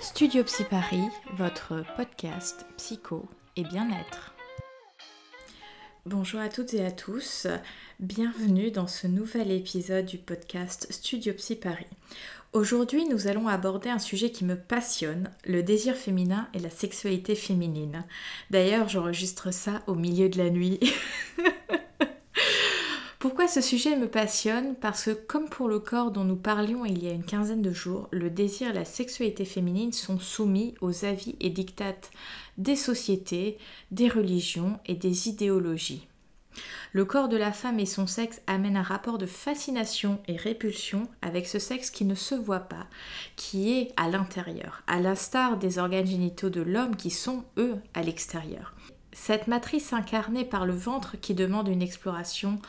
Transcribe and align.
Studio 0.00 0.42
Psy 0.44 0.64
Paris, 0.64 1.04
votre 1.36 1.84
podcast 1.94 2.64
psycho 2.78 3.28
et 3.56 3.64
bien-être. 3.64 4.34
Bonjour 6.06 6.40
à 6.40 6.48
toutes 6.48 6.72
et 6.72 6.82
à 6.86 6.90
tous, 6.90 7.46
bienvenue 7.98 8.70
dans 8.70 8.86
ce 8.86 9.06
nouvel 9.06 9.50
épisode 9.50 10.06
du 10.06 10.16
podcast 10.16 10.86
Studio 10.88 11.34
Psy 11.34 11.54
Paris. 11.54 11.86
Aujourd'hui, 12.54 13.04
nous 13.04 13.26
allons 13.26 13.46
aborder 13.46 13.90
un 13.90 13.98
sujet 13.98 14.30
qui 14.30 14.46
me 14.46 14.56
passionne, 14.56 15.30
le 15.44 15.62
désir 15.62 15.94
féminin 15.94 16.48
et 16.54 16.60
la 16.60 16.70
sexualité 16.70 17.34
féminine. 17.34 18.04
D'ailleurs, 18.48 18.88
j'enregistre 18.88 19.52
ça 19.52 19.82
au 19.86 19.94
milieu 19.94 20.30
de 20.30 20.38
la 20.38 20.48
nuit. 20.48 20.80
Ce 23.50 23.60
sujet 23.60 23.96
me 23.96 24.06
passionne 24.06 24.76
Parce 24.76 25.06
que 25.06 25.10
comme 25.10 25.48
pour 25.48 25.66
le 25.66 25.80
corps 25.80 26.12
dont 26.12 26.22
nous 26.22 26.36
parlions 26.36 26.84
il 26.84 27.02
y 27.02 27.08
a 27.08 27.12
une 27.12 27.24
quinzaine 27.24 27.62
de 27.62 27.72
jours, 27.72 28.06
le 28.12 28.30
désir 28.30 28.70
et 28.70 28.72
la 28.72 28.84
sexualité 28.84 29.44
féminine 29.44 29.92
sont 29.92 30.20
soumis 30.20 30.76
aux 30.80 31.04
avis 31.04 31.34
et 31.40 31.50
dictates 31.50 32.12
des 32.58 32.76
sociétés, 32.76 33.58
des 33.90 34.06
religions 34.06 34.78
et 34.86 34.94
des 34.94 35.28
idéologies. 35.28 36.06
Le 36.92 37.04
corps 37.04 37.28
de 37.28 37.36
la 37.36 37.50
femme 37.50 37.80
et 37.80 37.86
son 37.86 38.06
sexe 38.06 38.40
amènent 38.46 38.76
un 38.76 38.84
rapport 38.84 39.18
de 39.18 39.26
fascination 39.26 40.20
et 40.28 40.36
répulsion 40.36 41.08
avec 41.20 41.48
ce 41.48 41.58
sexe 41.58 41.90
qui 41.90 42.04
ne 42.04 42.14
se 42.14 42.36
voit 42.36 42.60
pas, 42.60 42.86
qui 43.34 43.72
est 43.72 43.92
à 43.96 44.08
l'intérieur, 44.08 44.84
à 44.86 45.00
l'instar 45.00 45.56
des 45.56 45.80
organes 45.80 46.06
génitaux 46.06 46.50
de 46.50 46.60
l'homme 46.60 46.94
qui 46.94 47.10
sont, 47.10 47.42
eux, 47.58 47.74
à 47.94 48.02
l'extérieur. 48.02 48.74
Cette 49.12 49.48
matrice 49.48 49.92
incarnée 49.92 50.44
par 50.44 50.66
le 50.66 50.72
ventre 50.72 51.16
qui 51.20 51.34
demande 51.34 51.66
une 51.66 51.82
exploration 51.82 52.60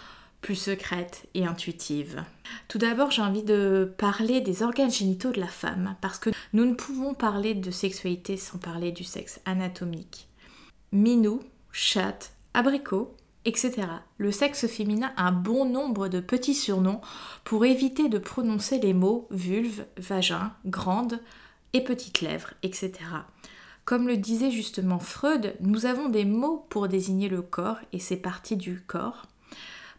plus 0.42 0.56
secrète 0.56 1.28
et 1.34 1.46
intuitive. 1.46 2.24
Tout 2.68 2.78
d'abord, 2.78 3.12
j'ai 3.12 3.22
envie 3.22 3.44
de 3.44 3.94
parler 3.98 4.42
des 4.42 4.64
organes 4.64 4.92
génitaux 4.92 5.32
de 5.32 5.40
la 5.40 5.48
femme, 5.48 5.96
parce 6.02 6.18
que 6.20 6.32
nous 6.54 6.66
ne 6.66 6.74
pouvons 6.74 7.14
parler 7.14 7.54
de 7.54 7.72
sexualité 7.72 8.38
sans 8.38 8.58
parler 8.58 8.92
du 8.92 9.04
sexe 9.04 9.40
anatomique. 9.46 10.28
Minou, 10.92 11.42
chatte, 11.72 12.34
abricot, 12.54 13.16
etc. 13.46 13.88
Le 14.18 14.32
sexe 14.32 14.68
féminin 14.68 15.14
a 15.16 15.28
un 15.28 15.32
bon 15.32 15.66
nombre 15.66 16.08
de 16.08 16.20
petits 16.20 16.56
surnoms 16.56 17.02
pour 17.44 17.66
éviter 17.66 18.10
de 18.10 18.18
prononcer 18.18 18.80
les 18.80 18.94
mots 18.94 19.28
vulve, 19.32 19.86
vagin, 19.98 20.54
grande 20.66 21.20
et 21.74 21.84
petites 21.84 22.22
lèvres, 22.22 22.54
etc. 22.64 22.92
Comme 23.86 24.08
le 24.08 24.18
disait 24.18 24.52
justement 24.52 25.00
Freud, 25.00 25.56
nous 25.60 25.86
avons 25.86 26.10
des 26.10 26.26
mots 26.26 26.66
pour 26.70 26.88
désigner 26.88 27.30
le 27.30 27.42
corps 27.42 27.80
et 27.94 28.00
ses 28.00 28.18
parties 28.18 28.58
du 28.58 28.82
corps. 28.82 29.26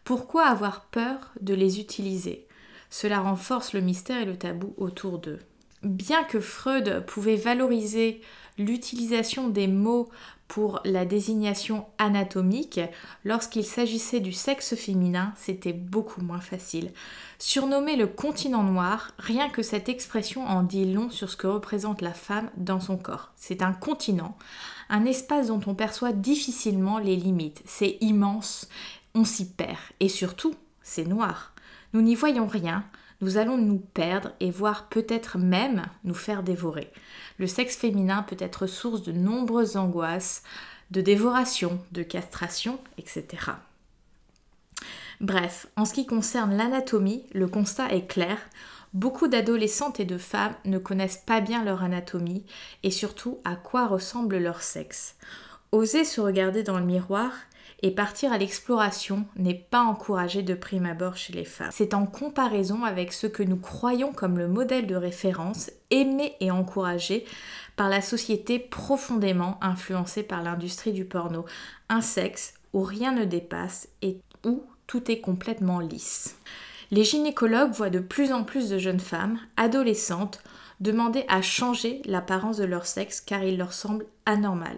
Pourquoi 0.05 0.47
avoir 0.47 0.86
peur 0.86 1.33
de 1.41 1.55
les 1.55 1.78
utiliser? 1.78 2.47
Cela 2.91 3.20
renforce 3.20 3.72
le 3.72 3.81
mystère 3.81 4.20
et 4.20 4.27
le 4.27 4.36
tabou 4.36 4.75
autour 4.77 5.19
d'eux. 5.19 5.39
Bien 5.83 6.25
que 6.25 6.41
Freud 6.41 7.05
pouvait 7.06 7.36
valoriser 7.36 8.20
l'utilisation 8.59 9.48
des 9.48 9.67
mots 9.67 10.09
pour 10.47 10.81
la 10.84 11.06
désignation 11.06 11.86
anatomique, 11.97 12.78
lorsqu'il 13.25 13.64
s'agissait 13.64 14.20
du 14.20 14.33
sexe 14.33 14.75
féminin, 14.75 15.33
c'était 15.36 15.72
beaucoup 15.72 16.20
moins 16.20 16.42
facile. 16.42 16.91
Surnommé 17.39 17.97
le 17.97 18.06
continent 18.06 18.62
noir, 18.62 19.12
rien 19.19 19.48
que 19.48 19.62
cette 19.62 19.89
expression 19.89 20.47
en 20.47 20.62
dit 20.62 20.92
long 20.92 21.09
sur 21.09 21.31
ce 21.31 21.37
que 21.37 21.47
représente 21.47 22.03
la 22.03 22.12
femme 22.12 22.50
dans 22.59 22.81
son 22.81 22.98
corps. 22.98 23.33
C'est 23.37 23.62
un 23.62 23.72
continent, 23.72 24.37
un 24.91 25.06
espace 25.06 25.47
dont 25.47 25.62
on 25.66 25.75
perçoit 25.75 26.12
difficilement 26.12 26.98
les 26.98 27.16
limites. 27.16 27.62
C'est 27.64 27.97
immense 28.03 28.69
on 29.15 29.25
s'y 29.25 29.51
perd. 29.51 29.79
Et 30.01 30.09
surtout, 30.09 30.55
c'est 30.83 31.05
noir. 31.05 31.55
Nous 31.93 32.03
n'y 32.03 32.15
voyons 32.15 32.47
rien, 32.47 32.85
nous 33.21 33.37
allons 33.37 33.57
nous 33.57 33.79
perdre 33.79 34.33
et 34.41 34.51
voir 34.51 34.89
peut-être 34.89 35.39
même 35.39 35.87
nous 36.05 36.15
faire 36.15 36.43
dévorer. 36.43 36.91
Le 37.39 37.47
sexe 37.47 37.77
féminin 37.77 38.23
peut 38.23 38.37
être 38.39 38.67
source 38.67 39.03
de 39.03 39.13
nombreuses 39.13 39.77
angoisses, 39.77 40.43
de 40.91 41.01
dévoration, 41.01 41.81
de 41.93 42.03
castration, 42.03 42.81
etc. 42.99 43.53
Bref, 45.21 45.69
en 45.77 45.84
ce 45.84 45.95
qui 45.95 46.05
concerne 46.05 46.56
l'anatomie, 46.56 47.25
le 47.33 47.47
constat 47.47 47.93
est 47.93 48.06
clair. 48.06 48.39
Beaucoup 48.93 49.28
d'adolescentes 49.28 50.01
et 50.01 50.05
de 50.05 50.19
femmes 50.19 50.56
ne 50.65 50.78
connaissent 50.78 51.22
pas 51.25 51.41
bien 51.41 51.65
leur 51.65 51.84
anatomie 51.84 52.45
et 52.83 52.91
surtout 52.91 53.39
à 53.45 53.55
quoi 53.55 53.87
ressemble 53.87 54.39
leur 54.39 54.62
sexe. 54.62 55.15
Oser 55.71 56.05
se 56.05 56.21
regarder 56.21 56.65
dans 56.65 56.78
le 56.78 56.84
miroir 56.84 57.33
et 57.82 57.91
partir 57.91 58.32
à 58.32 58.38
l'exploration 58.38 59.26
n'est 59.37 59.54
pas 59.54 59.82
encouragé 59.82 60.43
de 60.43 60.54
prime 60.54 60.87
abord 60.87 61.16
chez 61.16 61.32
les 61.32 61.44
femmes. 61.44 61.70
C'est 61.72 61.94
en 61.94 62.06
comparaison 62.06 62.84
avec 62.84 63.12
ce 63.12 63.26
que 63.26 63.43
nous 63.43 63.56
croyons 63.56 64.12
comme 64.12 64.38
le 64.38 64.48
modèle 64.48 64.87
de 64.87 64.94
référence, 64.94 65.70
aimé 65.91 66.34
et 66.41 66.50
encouragé 66.50 67.25
par 67.76 67.88
la 67.88 68.00
société 68.00 68.59
profondément 68.59 69.59
influencée 69.60 70.22
par 70.22 70.42
l'industrie 70.42 70.92
du 70.92 71.04
porno. 71.04 71.44
Un 71.88 72.00
sexe 72.00 72.54
où 72.72 72.82
rien 72.82 73.12
ne 73.12 73.25
dépasse 73.25 73.88
et 74.00 74.19
où 74.44 74.62
tout 74.87 75.10
est 75.10 75.21
complètement 75.21 75.81
lisse. 75.81 76.37
Les 76.91 77.04
gynécologues 77.04 77.72
voient 77.72 77.91
de 77.91 77.98
plus 77.98 78.32
en 78.32 78.44
plus 78.44 78.69
de 78.69 78.78
jeunes 78.78 79.00
femmes, 79.00 79.38
adolescentes, 79.56 80.42
demander 80.81 81.25
à 81.28 81.42
changer 81.42 82.03
l'apparence 82.04 82.59
de 82.59 82.65
leur 82.65 82.87
sexe 82.87 83.21
car 83.21 83.42
il 83.42 83.56
leur 83.56 83.72
semble 83.72 84.04
anormal. 84.26 84.76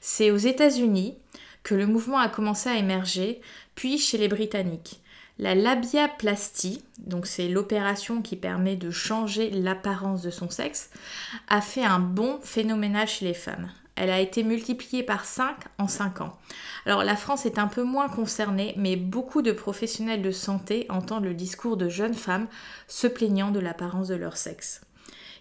C'est 0.00 0.30
aux 0.30 0.36
États-Unis 0.36 1.16
que 1.62 1.74
le 1.74 1.86
mouvement 1.86 2.18
a 2.18 2.28
commencé 2.28 2.68
à 2.68 2.76
émerger, 2.76 3.40
puis 3.74 3.98
chez 3.98 4.18
les 4.18 4.28
Britanniques. 4.28 5.00
La 5.38 5.54
labiaplastie, 5.54 6.84
donc 6.98 7.26
c'est 7.26 7.48
l'opération 7.48 8.22
qui 8.22 8.36
permet 8.36 8.76
de 8.76 8.90
changer 8.90 9.50
l'apparence 9.50 10.22
de 10.22 10.30
son 10.30 10.50
sexe, 10.50 10.90
a 11.48 11.60
fait 11.60 11.84
un 11.84 11.98
bon 11.98 12.38
phénoménal 12.42 13.08
chez 13.08 13.24
les 13.24 13.34
femmes. 13.34 13.70
Elle 13.94 14.10
a 14.10 14.20
été 14.20 14.42
multipliée 14.42 15.02
par 15.02 15.24
5 15.24 15.56
en 15.78 15.88
5 15.88 16.22
ans. 16.22 16.38
Alors 16.86 17.04
la 17.04 17.16
France 17.16 17.44
est 17.46 17.58
un 17.58 17.66
peu 17.66 17.82
moins 17.82 18.08
concernée, 18.08 18.74
mais 18.76 18.96
beaucoup 18.96 19.42
de 19.42 19.52
professionnels 19.52 20.22
de 20.22 20.30
santé 20.30 20.86
entendent 20.88 21.24
le 21.24 21.34
discours 21.34 21.76
de 21.76 21.88
jeunes 21.88 22.14
femmes 22.14 22.46
se 22.88 23.06
plaignant 23.06 23.50
de 23.50 23.60
l'apparence 23.60 24.08
de 24.08 24.14
leur 24.14 24.36
sexe. 24.36 24.80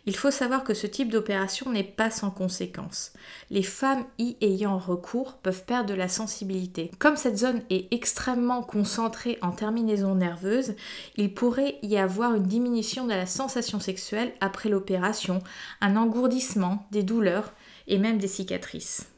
Il 0.08 0.16
faut 0.16 0.32
savoir 0.32 0.64
que 0.64 0.74
ce 0.74 0.88
type 0.88 1.12
d'opération 1.12 1.72
n'est 1.72 1.84
pas 1.84 2.10
sans 2.10 2.32
conséquences. 2.32 3.14
Les 3.52 3.62
femmes 3.62 4.06
y 4.18 4.36
ayant 4.42 4.80
recours 4.80 5.34
peuvent 5.34 5.64
perdre 5.64 5.90
de 5.90 5.94
la 5.94 6.08
sensibilité. 6.08 6.90
Comme 6.98 7.18
cette 7.18 7.38
zone 7.38 7.62
est 7.70 7.94
extrêmement 7.94 8.64
concentrée 8.64 9.38
en 9.42 9.52
terminaison 9.52 10.16
nerveuse, 10.16 10.74
il 11.18 11.34
pourrait 11.34 11.78
y 11.84 11.98
avoir 11.98 12.34
une 12.34 12.48
diminution 12.48 13.06
de 13.06 13.12
la 13.14 13.28
sensation 13.28 13.80
sexuelle 13.80 14.34
après 14.42 14.70
l'opération, 14.70 15.44
un 15.82 15.96
engourdissement, 15.96 16.88
des 16.92 17.04
douleurs 17.04 17.54
et 17.88 18.00
même 18.00 18.18
des 18.18 18.28
cicatrices. 18.28 19.11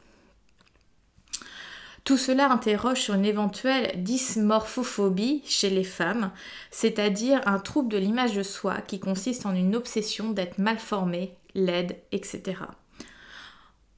Tout 2.03 2.17
cela 2.17 2.51
interroge 2.51 2.99
sur 2.99 3.13
une 3.13 3.25
éventuelle 3.25 4.03
dysmorphophobie 4.03 5.41
chez 5.45 5.69
les 5.69 5.85
femmes, 5.85 6.31
c'est-à-dire 6.69 7.41
un 7.45 7.59
trouble 7.59 7.89
de 7.89 7.97
l'image 7.97 8.35
de 8.35 8.43
soi 8.43 8.81
qui 8.85 8.99
consiste 8.99 9.45
en 9.45 9.55
une 9.55 9.75
obsession 9.75 10.31
d'être 10.31 10.57
mal 10.57 10.79
formée, 10.79 11.33
laide, 11.55 11.95
etc. 12.11 12.55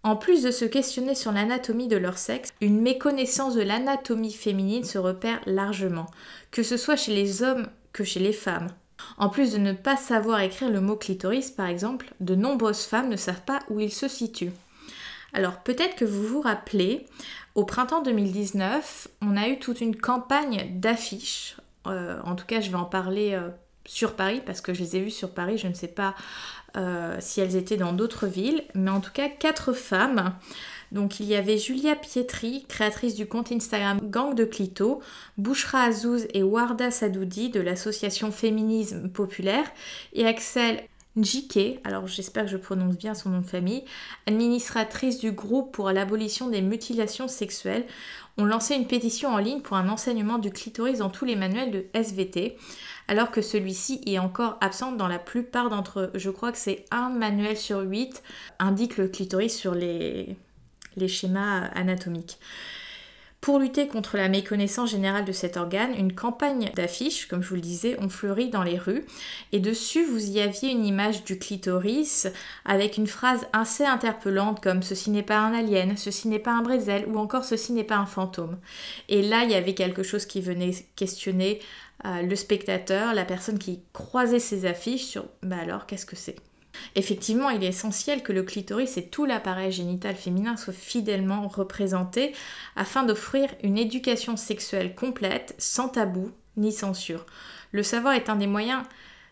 En 0.03 0.15
plus 0.15 0.43
de 0.43 0.51
se 0.51 0.65
questionner 0.65 1.15
sur 1.15 1.31
l'anatomie 1.31 1.87
de 1.87 1.97
leur 1.97 2.19
sexe, 2.19 2.53
une 2.61 2.79
méconnaissance 2.79 3.55
de 3.55 3.63
l'anatomie 3.63 4.33
féminine 4.33 4.83
se 4.83 4.99
repère 4.99 5.41
largement, 5.47 6.05
que 6.51 6.61
ce 6.61 6.77
soit 6.77 6.95
chez 6.95 7.15
les 7.15 7.41
hommes 7.41 7.67
que 7.91 8.03
chez 8.03 8.19
les 8.19 8.33
femmes. 8.33 8.67
En 9.17 9.29
plus 9.29 9.51
de 9.53 9.57
ne 9.57 9.73
pas 9.73 9.97
savoir 9.97 10.41
écrire 10.41 10.69
le 10.69 10.79
mot 10.79 10.95
clitoris, 10.95 11.49
par 11.49 11.65
exemple, 11.65 12.13
de 12.19 12.35
nombreuses 12.35 12.83
femmes 12.83 13.09
ne 13.09 13.15
savent 13.15 13.45
pas 13.47 13.61
où 13.71 13.79
il 13.79 13.91
se 13.91 14.07
situe. 14.07 14.51
Alors 15.33 15.63
peut-être 15.63 15.95
que 15.95 16.05
vous 16.05 16.23
vous 16.23 16.41
rappelez, 16.41 17.07
au 17.55 17.63
printemps 17.63 18.01
2019, 18.01 19.07
on 19.21 19.37
a 19.37 19.47
eu 19.47 19.57
toute 19.59 19.79
une 19.81 19.95
campagne 19.95 20.69
d'affiches. 20.75 21.55
Euh, 21.87 22.19
en 22.25 22.35
tout 22.35 22.45
cas, 22.45 22.59
je 22.59 22.69
vais 22.69 22.75
en 22.75 22.85
parler 22.85 23.31
euh, 23.33 23.49
sur 23.85 24.15
Paris 24.15 24.41
parce 24.45 24.59
que 24.59 24.73
je 24.73 24.81
les 24.81 24.97
ai 24.97 24.99
vues 24.99 25.11
sur 25.11 25.31
Paris. 25.31 25.57
Je 25.57 25.67
ne 25.67 25.73
sais 25.73 25.87
pas 25.87 26.15
euh, 26.75 27.15
si 27.19 27.39
elles 27.39 27.55
étaient 27.55 27.77
dans 27.77 27.93
d'autres 27.93 28.27
villes, 28.27 28.63
mais 28.73 28.91
en 28.91 28.99
tout 28.99 29.13
cas, 29.13 29.29
quatre 29.29 29.71
femmes. 29.71 30.35
Donc 30.91 31.19
il 31.19 31.25
y 31.25 31.35
avait 31.35 31.57
Julia 31.57 31.95
Pietri, 31.95 32.65
créatrice 32.67 33.15
du 33.15 33.25
compte 33.25 33.51
Instagram 33.51 33.99
Gang 34.03 34.35
de 34.35 34.45
Clito, 34.45 35.01
Bouchra 35.37 35.83
Azouz 35.83 36.27
et 36.33 36.43
Warda 36.43 36.91
Sadoudi 36.91 37.49
de 37.49 37.59
l'association 37.61 38.31
Féminisme 38.31 39.09
Populaire 39.09 39.65
et 40.13 40.27
Axel 40.27 40.83
Njike, 41.15 41.79
alors 41.85 42.07
j'espère 42.07 42.43
que 42.43 42.51
je 42.51 42.57
prononce 42.57 42.97
bien 42.97 43.13
son 43.13 43.29
nom 43.29 43.39
de 43.39 43.45
famille, 43.45 43.85
administratrice 44.27 45.17
du 45.17 45.31
groupe 45.31 45.71
pour 45.73 45.91
l'abolition 45.91 46.49
des 46.49 46.61
mutilations 46.61 47.29
sexuelles, 47.29 47.85
ont 48.37 48.43
lancé 48.43 48.75
une 48.75 48.87
pétition 48.87 49.29
en 49.29 49.37
ligne 49.37 49.61
pour 49.61 49.77
un 49.77 49.87
enseignement 49.87 50.37
du 50.37 50.51
clitoris 50.51 50.99
dans 50.99 51.09
tous 51.09 51.23
les 51.23 51.37
manuels 51.37 51.71
de 51.71 51.85
SVT, 51.93 52.57
alors 53.07 53.31
que 53.31 53.41
celui-ci 53.41 54.01
est 54.05 54.19
encore 54.19 54.57
absent 54.59 54.91
dans 54.91 55.07
la 55.07 55.19
plupart 55.19 55.69
d'entre 55.69 56.01
eux. 56.01 56.11
Je 56.15 56.29
crois 56.29 56.51
que 56.51 56.57
c'est 56.57 56.83
un 56.91 57.09
manuel 57.09 57.55
sur 57.55 57.79
huit 57.79 58.21
indique 58.59 58.97
le 58.97 59.07
clitoris 59.07 59.55
sur 59.55 59.73
les, 59.73 60.35
les 60.97 61.07
schémas 61.07 61.69
anatomiques. 61.75 62.39
Pour 63.45 63.59
lutter 63.59 63.87
contre 63.87 64.17
la 64.17 64.27
méconnaissance 64.27 64.89
générale 64.89 65.23
de 65.23 65.31
cet 65.31 65.55
organe, 65.55 65.93
une 65.95 66.15
campagne 66.15 66.71
d'affiches, 66.75 67.27
comme 67.27 67.43
je 67.43 67.49
vous 67.49 67.53
le 67.53 67.61
disais, 67.61 67.95
ont 68.01 68.09
fleuri 68.09 68.49
dans 68.49 68.63
les 68.63 68.79
rues. 68.79 69.05
Et 69.51 69.59
dessus, 69.59 70.03
vous 70.03 70.31
y 70.31 70.41
aviez 70.41 70.71
une 70.71 70.83
image 70.83 71.25
du 71.25 71.37
clitoris 71.37 72.25
avec 72.65 72.97
une 72.97 73.05
phrase 73.05 73.45
assez 73.53 73.85
interpellante 73.85 74.63
comme 74.63 74.81
Ceci 74.81 75.11
n'est 75.11 75.21
pas 75.21 75.37
un 75.37 75.53
alien, 75.53 75.95
ceci 75.95 76.27
n'est 76.27 76.39
pas 76.39 76.53
un 76.53 76.63
brésil 76.63 77.05
ou 77.07 77.19
encore 77.19 77.45
Ceci 77.45 77.71
n'est 77.73 77.83
pas 77.83 77.97
un 77.97 78.07
fantôme. 78.07 78.57
Et 79.09 79.21
là, 79.21 79.43
il 79.43 79.51
y 79.51 79.55
avait 79.55 79.75
quelque 79.75 80.01
chose 80.01 80.25
qui 80.25 80.41
venait 80.41 80.71
questionner 80.95 81.59
euh, 82.05 82.23
le 82.23 82.35
spectateur, 82.35 83.13
la 83.13 83.25
personne 83.25 83.59
qui 83.59 83.81
croisait 83.93 84.39
ces 84.39 84.65
affiches 84.65 85.05
sur 85.05 85.25
bah 85.43 85.57
alors 85.61 85.85
qu'est-ce 85.85 86.07
que 86.07 86.15
c'est? 86.15 86.37
Effectivement, 86.95 87.49
il 87.49 87.63
est 87.63 87.67
essentiel 87.67 88.23
que 88.23 88.33
le 88.33 88.43
clitoris 88.43 88.97
et 88.97 89.07
tout 89.07 89.25
l'appareil 89.25 89.71
génital 89.71 90.15
féminin 90.15 90.57
soient 90.57 90.73
fidèlement 90.73 91.47
représentés 91.47 92.33
afin 92.75 93.03
d'offrir 93.03 93.49
une 93.63 93.77
éducation 93.77 94.37
sexuelle 94.37 94.95
complète, 94.95 95.55
sans 95.57 95.89
tabou 95.89 96.31
ni 96.57 96.71
censure. 96.71 97.25
Le 97.71 97.83
savoir 97.83 98.13
est 98.13 98.29
un 98.29 98.35
des 98.35 98.47
moyens 98.47 98.83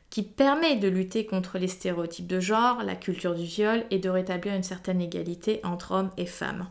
qui 0.10 0.22
permet 0.22 0.76
de 0.76 0.88
lutter 0.88 1.26
contre 1.26 1.58
les 1.58 1.68
stéréotypes 1.68 2.28
de 2.28 2.40
genre, 2.40 2.84
la 2.84 2.96
culture 2.96 3.34
du 3.34 3.46
viol 3.46 3.84
et 3.90 3.98
de 3.98 4.10
rétablir 4.10 4.54
une 4.54 4.62
certaine 4.62 5.02
égalité 5.02 5.60
entre 5.64 5.92
hommes 5.94 6.12
et 6.18 6.28
femmes. 6.28 6.68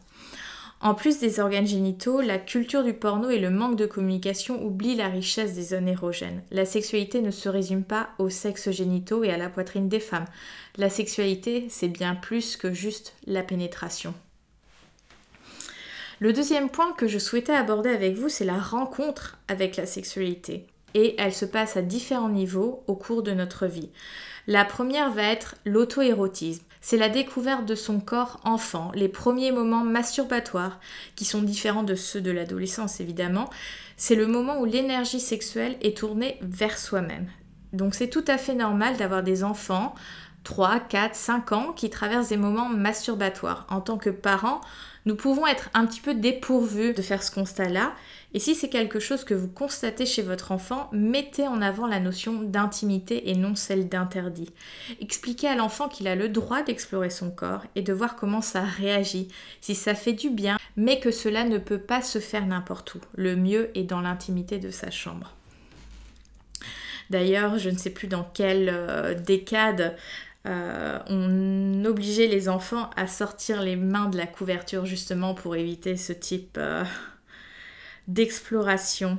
En 0.83 0.95
plus 0.95 1.21
des 1.21 1.39
organes 1.39 1.67
génitaux, 1.67 2.21
la 2.21 2.39
culture 2.39 2.83
du 2.83 2.93
porno 2.93 3.31
et 3.31 3.39
le 3.39 3.51
manque 3.51 3.77
de 3.77 3.87
communication 3.87 4.65
oublient 4.65 4.97
la 4.97 5.07
richesse 5.07 5.55
des 5.55 5.63
zones 5.63 5.87
érogènes. 5.87 6.43
La 6.51 6.65
sexualité 6.65 7.23
ne 7.23 7.31
se 7.31 7.49
résume 7.49 7.85
pas 7.85 8.09
aux 8.19 8.31
sexes 8.31 8.73
génitaux 8.73 9.23
et 9.23 9.31
à 9.31 9.37
la 9.37 9.49
poitrine 9.49 9.89
des 9.89 10.01
femmes. 10.01 10.27
La 10.77 10.91
sexualité, 10.91 11.67
c'est 11.71 11.87
bien 11.87 12.17
plus 12.17 12.57
que 12.57 12.73
juste 12.73 13.15
la 13.29 13.45
pénétration. 13.45 14.13
Le 16.19 16.33
deuxième 16.33 16.69
point 16.69 16.93
que 16.95 17.07
je 17.07 17.19
souhaitais 17.21 17.55
aborder 17.55 17.91
avec 17.91 18.17
vous, 18.17 18.29
c'est 18.29 18.45
la 18.45 18.59
rencontre 18.59 19.39
avec 19.47 19.77
la 19.77 19.87
sexualité. 19.87 20.67
Et 20.95 21.15
elle 21.17 21.33
se 21.33 21.45
passe 21.45 21.77
à 21.77 21.83
différents 21.83 22.29
niveaux 22.29 22.83
au 22.89 22.97
cours 22.97 23.23
de 23.23 23.33
notre 23.33 23.67
vie. 23.67 23.91
La 24.49 24.65
première 24.65 25.13
va 25.13 25.23
être 25.23 25.55
l'auto-érotisme 25.65 26.65
c'est 26.83 26.99
la 26.99 27.09
découverte 27.09 27.65
de 27.65 27.75
son 27.75 28.01
corps 28.01 28.41
enfant, 28.45 28.91
les 28.95 29.09
premiers 29.09 29.53
moments 29.53 29.85
masturbatoires, 29.85 30.81
qui 31.17 31.25
sont 31.25 31.41
différents 31.41 31.85
de 31.85 31.95
ceux 31.95 32.21
de 32.21 32.33
l'adolescence 32.33 33.01
évidemment. 33.01 33.49
C'est 33.97 34.17
le 34.17 34.27
moment 34.27 34.61
où 34.61 34.67
l'énergie 34.67 35.21
sexuelle 35.21 35.77
est 35.81 35.97
tournée 35.97 36.39
vers 36.43 36.77
soi-même. 36.77 37.29
Donc 37.73 37.95
c'est 37.95 38.11
tout 38.11 38.25
à 38.27 38.37
fait 38.37 38.55
normal 38.55 38.97
d'avoir 38.97 39.23
des 39.23 39.45
enfants 39.45 39.95
3, 40.45 40.81
4, 40.81 41.15
5 41.15 41.53
ans 41.53 41.73
qui 41.73 41.89
traversent 41.89 42.29
des 42.29 42.37
moments 42.37 42.69
masturbatoires. 42.69 43.65
En 43.71 43.81
tant 43.81 43.97
que 43.97 44.11
parents, 44.11 44.61
nous 45.07 45.15
pouvons 45.15 45.47
être 45.47 45.71
un 45.75 45.87
petit 45.87 46.01
peu 46.01 46.15
dépourvus 46.15 46.95
de 46.95 47.03
faire 47.03 47.23
ce 47.23 47.31
constat-là. 47.31 47.93
Et 48.35 48.39
si 48.39 48.55
c'est 48.55 48.69
quelque 48.69 48.99
chose 48.99 49.25
que 49.25 49.35
vous 49.35 49.49
constatez 49.49 50.07
chez 50.07 50.23
votre 50.23 50.53
enfant, 50.53 50.89
mettez 50.93 51.47
en 51.47 51.61
avant 51.61 51.87
la 51.87 52.01
notion 52.01 52.43
d'intimité 52.43 53.31
et 53.31 53.35
non 53.35 53.55
celle 53.55 53.89
d'interdit. 53.89 54.51
Expliquez 55.01 55.49
à 55.49 55.57
l'enfant 55.57 55.89
qu'il 55.89 56.09
a 56.09 56.15
le 56.15 56.29
droit 56.29 56.63
d'explorer 56.63 57.11
son 57.11 57.31
corps 57.31 57.65
et 57.75 57.83
de 57.83 57.93
voir 57.93 58.17
comment 58.17 58.41
ça 58.41 58.63
réagit, 58.63 59.29
si 59.61 59.75
ça 59.75 59.95
fait 59.95 60.15
du 60.15 60.31
bien, 60.31 60.59
mais 60.77 60.99
que 60.99 61.11
cela 61.11 61.45
ne 61.45 61.59
peut 61.59 61.79
pas 61.79 62.03
se 62.03 62.19
faire 62.19 62.47
n'importe 62.47 62.95
où. 62.95 63.01
Le 63.15 63.37
mieux 63.37 63.71
est 63.77 63.85
dans 63.85 64.01
l'intimité 64.01 64.59
de 64.59 64.71
sa 64.71 64.91
chambre. 64.91 65.35
D'ailleurs, 67.11 67.59
je 67.59 67.69
ne 67.69 67.77
sais 67.77 67.91
plus 67.91 68.09
dans 68.09 68.25
quelle 68.25 68.71
euh, 68.73 69.15
décade 69.15 69.97
euh, 70.47 70.99
on 71.09 71.85
obligeait 71.85 72.27
les 72.27 72.49
enfants 72.49 72.91
à 72.97 73.07
sortir 73.07 73.63
les 73.63 73.77
mains 73.77 74.09
de 74.09 74.17
la 74.17 74.27
couverture 74.27 74.87
justement 74.87 75.35
pour 75.35 75.55
éviter 75.55 75.97
ce 75.97 76.13
type 76.13 76.57
euh, 76.59 76.83
d'exploration. 78.09 79.19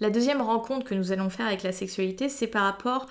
La 0.00 0.10
deuxième 0.10 0.42
rencontre 0.42 0.84
que 0.84 0.94
nous 0.94 1.12
allons 1.12 1.30
faire 1.30 1.46
avec 1.46 1.62
la 1.62 1.72
sexualité, 1.72 2.28
c'est 2.28 2.46
par 2.46 2.64
rapport 2.64 3.06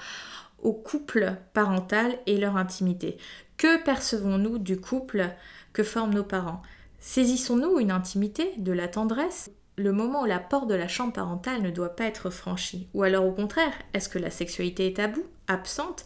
au 0.61 0.73
couple 0.73 1.35
parental 1.53 2.17
et 2.25 2.37
leur 2.37 2.57
intimité. 2.57 3.17
Que 3.57 3.81
percevons-nous 3.83 4.57
du 4.57 4.79
couple 4.79 5.29
que 5.73 5.83
forment 5.83 6.13
nos 6.13 6.23
parents? 6.23 6.61
Saisissons-nous 6.99 7.79
une 7.79 7.91
intimité, 7.91 8.51
de 8.57 8.71
la 8.71 8.87
tendresse? 8.87 9.51
Le 9.77 9.91
moment 9.91 10.23
où 10.23 10.25
la 10.25 10.39
porte 10.39 10.67
de 10.67 10.75
la 10.75 10.87
chambre 10.87 11.13
parentale 11.13 11.61
ne 11.61 11.69
doit 11.69 11.95
pas 11.95 12.05
être 12.05 12.29
franchie 12.29 12.87
Ou 12.93 13.03
alors 13.03 13.25
au 13.25 13.31
contraire, 13.31 13.73
est-ce 13.93 14.09
que 14.09 14.19
la 14.19 14.29
sexualité 14.29 14.87
est 14.87 14.97
tabou, 14.97 15.23
absente? 15.47 16.05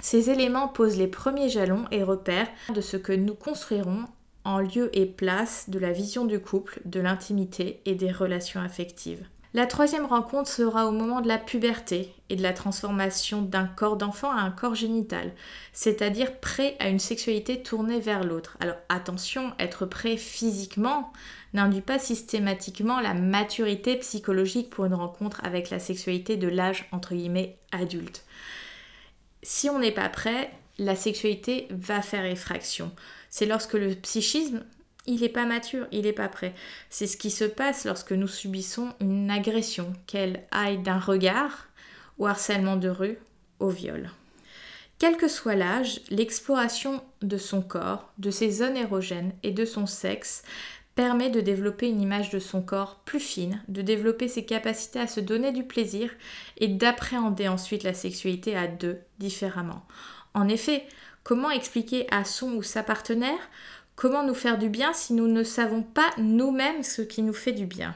Ces 0.00 0.30
éléments 0.30 0.68
posent 0.68 0.96
les 0.96 1.08
premiers 1.08 1.48
jalons 1.48 1.84
et 1.90 2.02
repères 2.02 2.48
de 2.74 2.80
ce 2.80 2.96
que 2.96 3.12
nous 3.12 3.34
construirons 3.34 4.04
en 4.44 4.58
lieu 4.58 4.90
et 4.96 5.06
place 5.06 5.68
de 5.68 5.78
la 5.78 5.92
vision 5.92 6.24
du 6.24 6.40
couple, 6.40 6.80
de 6.84 7.00
l'intimité 7.00 7.80
et 7.84 7.94
des 7.94 8.12
relations 8.12 8.60
affectives. 8.60 9.24
La 9.52 9.66
troisième 9.66 10.06
rencontre 10.06 10.48
sera 10.48 10.86
au 10.86 10.92
moment 10.92 11.20
de 11.20 11.26
la 11.26 11.38
puberté 11.38 12.14
et 12.28 12.36
de 12.36 12.42
la 12.42 12.52
transformation 12.52 13.42
d'un 13.42 13.66
corps 13.66 13.96
d'enfant 13.96 14.30
à 14.30 14.42
un 14.42 14.52
corps 14.52 14.76
génital, 14.76 15.32
c'est-à-dire 15.72 16.38
prêt 16.38 16.76
à 16.78 16.88
une 16.88 17.00
sexualité 17.00 17.60
tournée 17.60 17.98
vers 17.98 18.22
l'autre. 18.22 18.56
Alors 18.60 18.76
attention, 18.88 19.52
être 19.58 19.86
prêt 19.86 20.16
physiquement 20.16 21.12
n'induit 21.52 21.80
pas 21.80 21.98
systématiquement 21.98 23.00
la 23.00 23.12
maturité 23.12 23.96
psychologique 23.96 24.70
pour 24.70 24.84
une 24.84 24.94
rencontre 24.94 25.40
avec 25.42 25.70
la 25.70 25.80
sexualité 25.80 26.36
de 26.36 26.46
l'âge 26.46 26.88
entre 26.92 27.14
guillemets 27.14 27.58
adulte 27.72 28.24
si 29.42 29.70
on 29.70 29.78
n'est 29.78 29.92
pas 29.92 30.08
prêt, 30.08 30.50
la 30.78 30.96
sexualité 30.96 31.66
va 31.70 32.02
faire 32.02 32.24
effraction. 32.24 32.92
C'est 33.30 33.46
lorsque 33.46 33.74
le 33.74 33.94
psychisme, 33.94 34.64
il 35.06 35.20
n'est 35.20 35.28
pas 35.28 35.46
mature, 35.46 35.86
il 35.92 36.02
n'est 36.02 36.12
pas 36.12 36.28
prêt. 36.28 36.54
C'est 36.90 37.06
ce 37.06 37.16
qui 37.16 37.30
se 37.30 37.44
passe 37.44 37.84
lorsque 37.84 38.12
nous 38.12 38.28
subissons 38.28 38.92
une 39.00 39.30
agression, 39.30 39.92
qu'elle 40.06 40.44
aille 40.50 40.78
d'un 40.78 40.98
regard 40.98 41.68
au 42.18 42.26
harcèlement 42.26 42.76
de 42.76 42.88
rue, 42.88 43.18
au 43.60 43.70
viol. 43.70 44.10
Quel 44.98 45.16
que 45.16 45.28
soit 45.28 45.54
l'âge, 45.54 46.02
l'exploration 46.10 47.02
de 47.22 47.38
son 47.38 47.62
corps, 47.62 48.12
de 48.18 48.30
ses 48.30 48.50
zones 48.50 48.76
érogènes 48.76 49.32
et 49.42 49.50
de 49.50 49.64
son 49.64 49.86
sexe 49.86 50.42
permet 50.94 51.30
de 51.30 51.40
développer 51.40 51.88
une 51.88 52.02
image 52.02 52.28
de 52.28 52.38
son 52.38 52.60
corps 52.60 53.00
plus 53.06 53.20
fine, 53.20 53.62
de 53.68 53.80
développer 53.80 54.28
ses 54.28 54.44
capacités 54.44 55.00
à 55.00 55.06
se 55.06 55.20
donner 55.20 55.52
du 55.52 55.64
plaisir 55.64 56.10
et 56.58 56.68
d'appréhender 56.68 57.48
ensuite 57.48 57.84
la 57.84 57.94
sexualité 57.94 58.54
à 58.54 58.66
deux 58.66 58.98
différemment. 59.18 59.86
En 60.34 60.46
effet, 60.48 60.84
comment 61.30 61.52
expliquer 61.52 62.08
à 62.10 62.24
son 62.24 62.54
ou 62.54 62.64
sa 62.64 62.82
partenaire 62.82 63.38
comment 63.94 64.24
nous 64.24 64.34
faire 64.34 64.58
du 64.58 64.68
bien 64.68 64.92
si 64.92 65.12
nous 65.12 65.28
ne 65.28 65.44
savons 65.44 65.80
pas 65.80 66.10
nous-mêmes 66.18 66.82
ce 66.82 67.02
qui 67.02 67.22
nous 67.22 67.32
fait 67.32 67.52
du 67.52 67.66
bien 67.66 67.94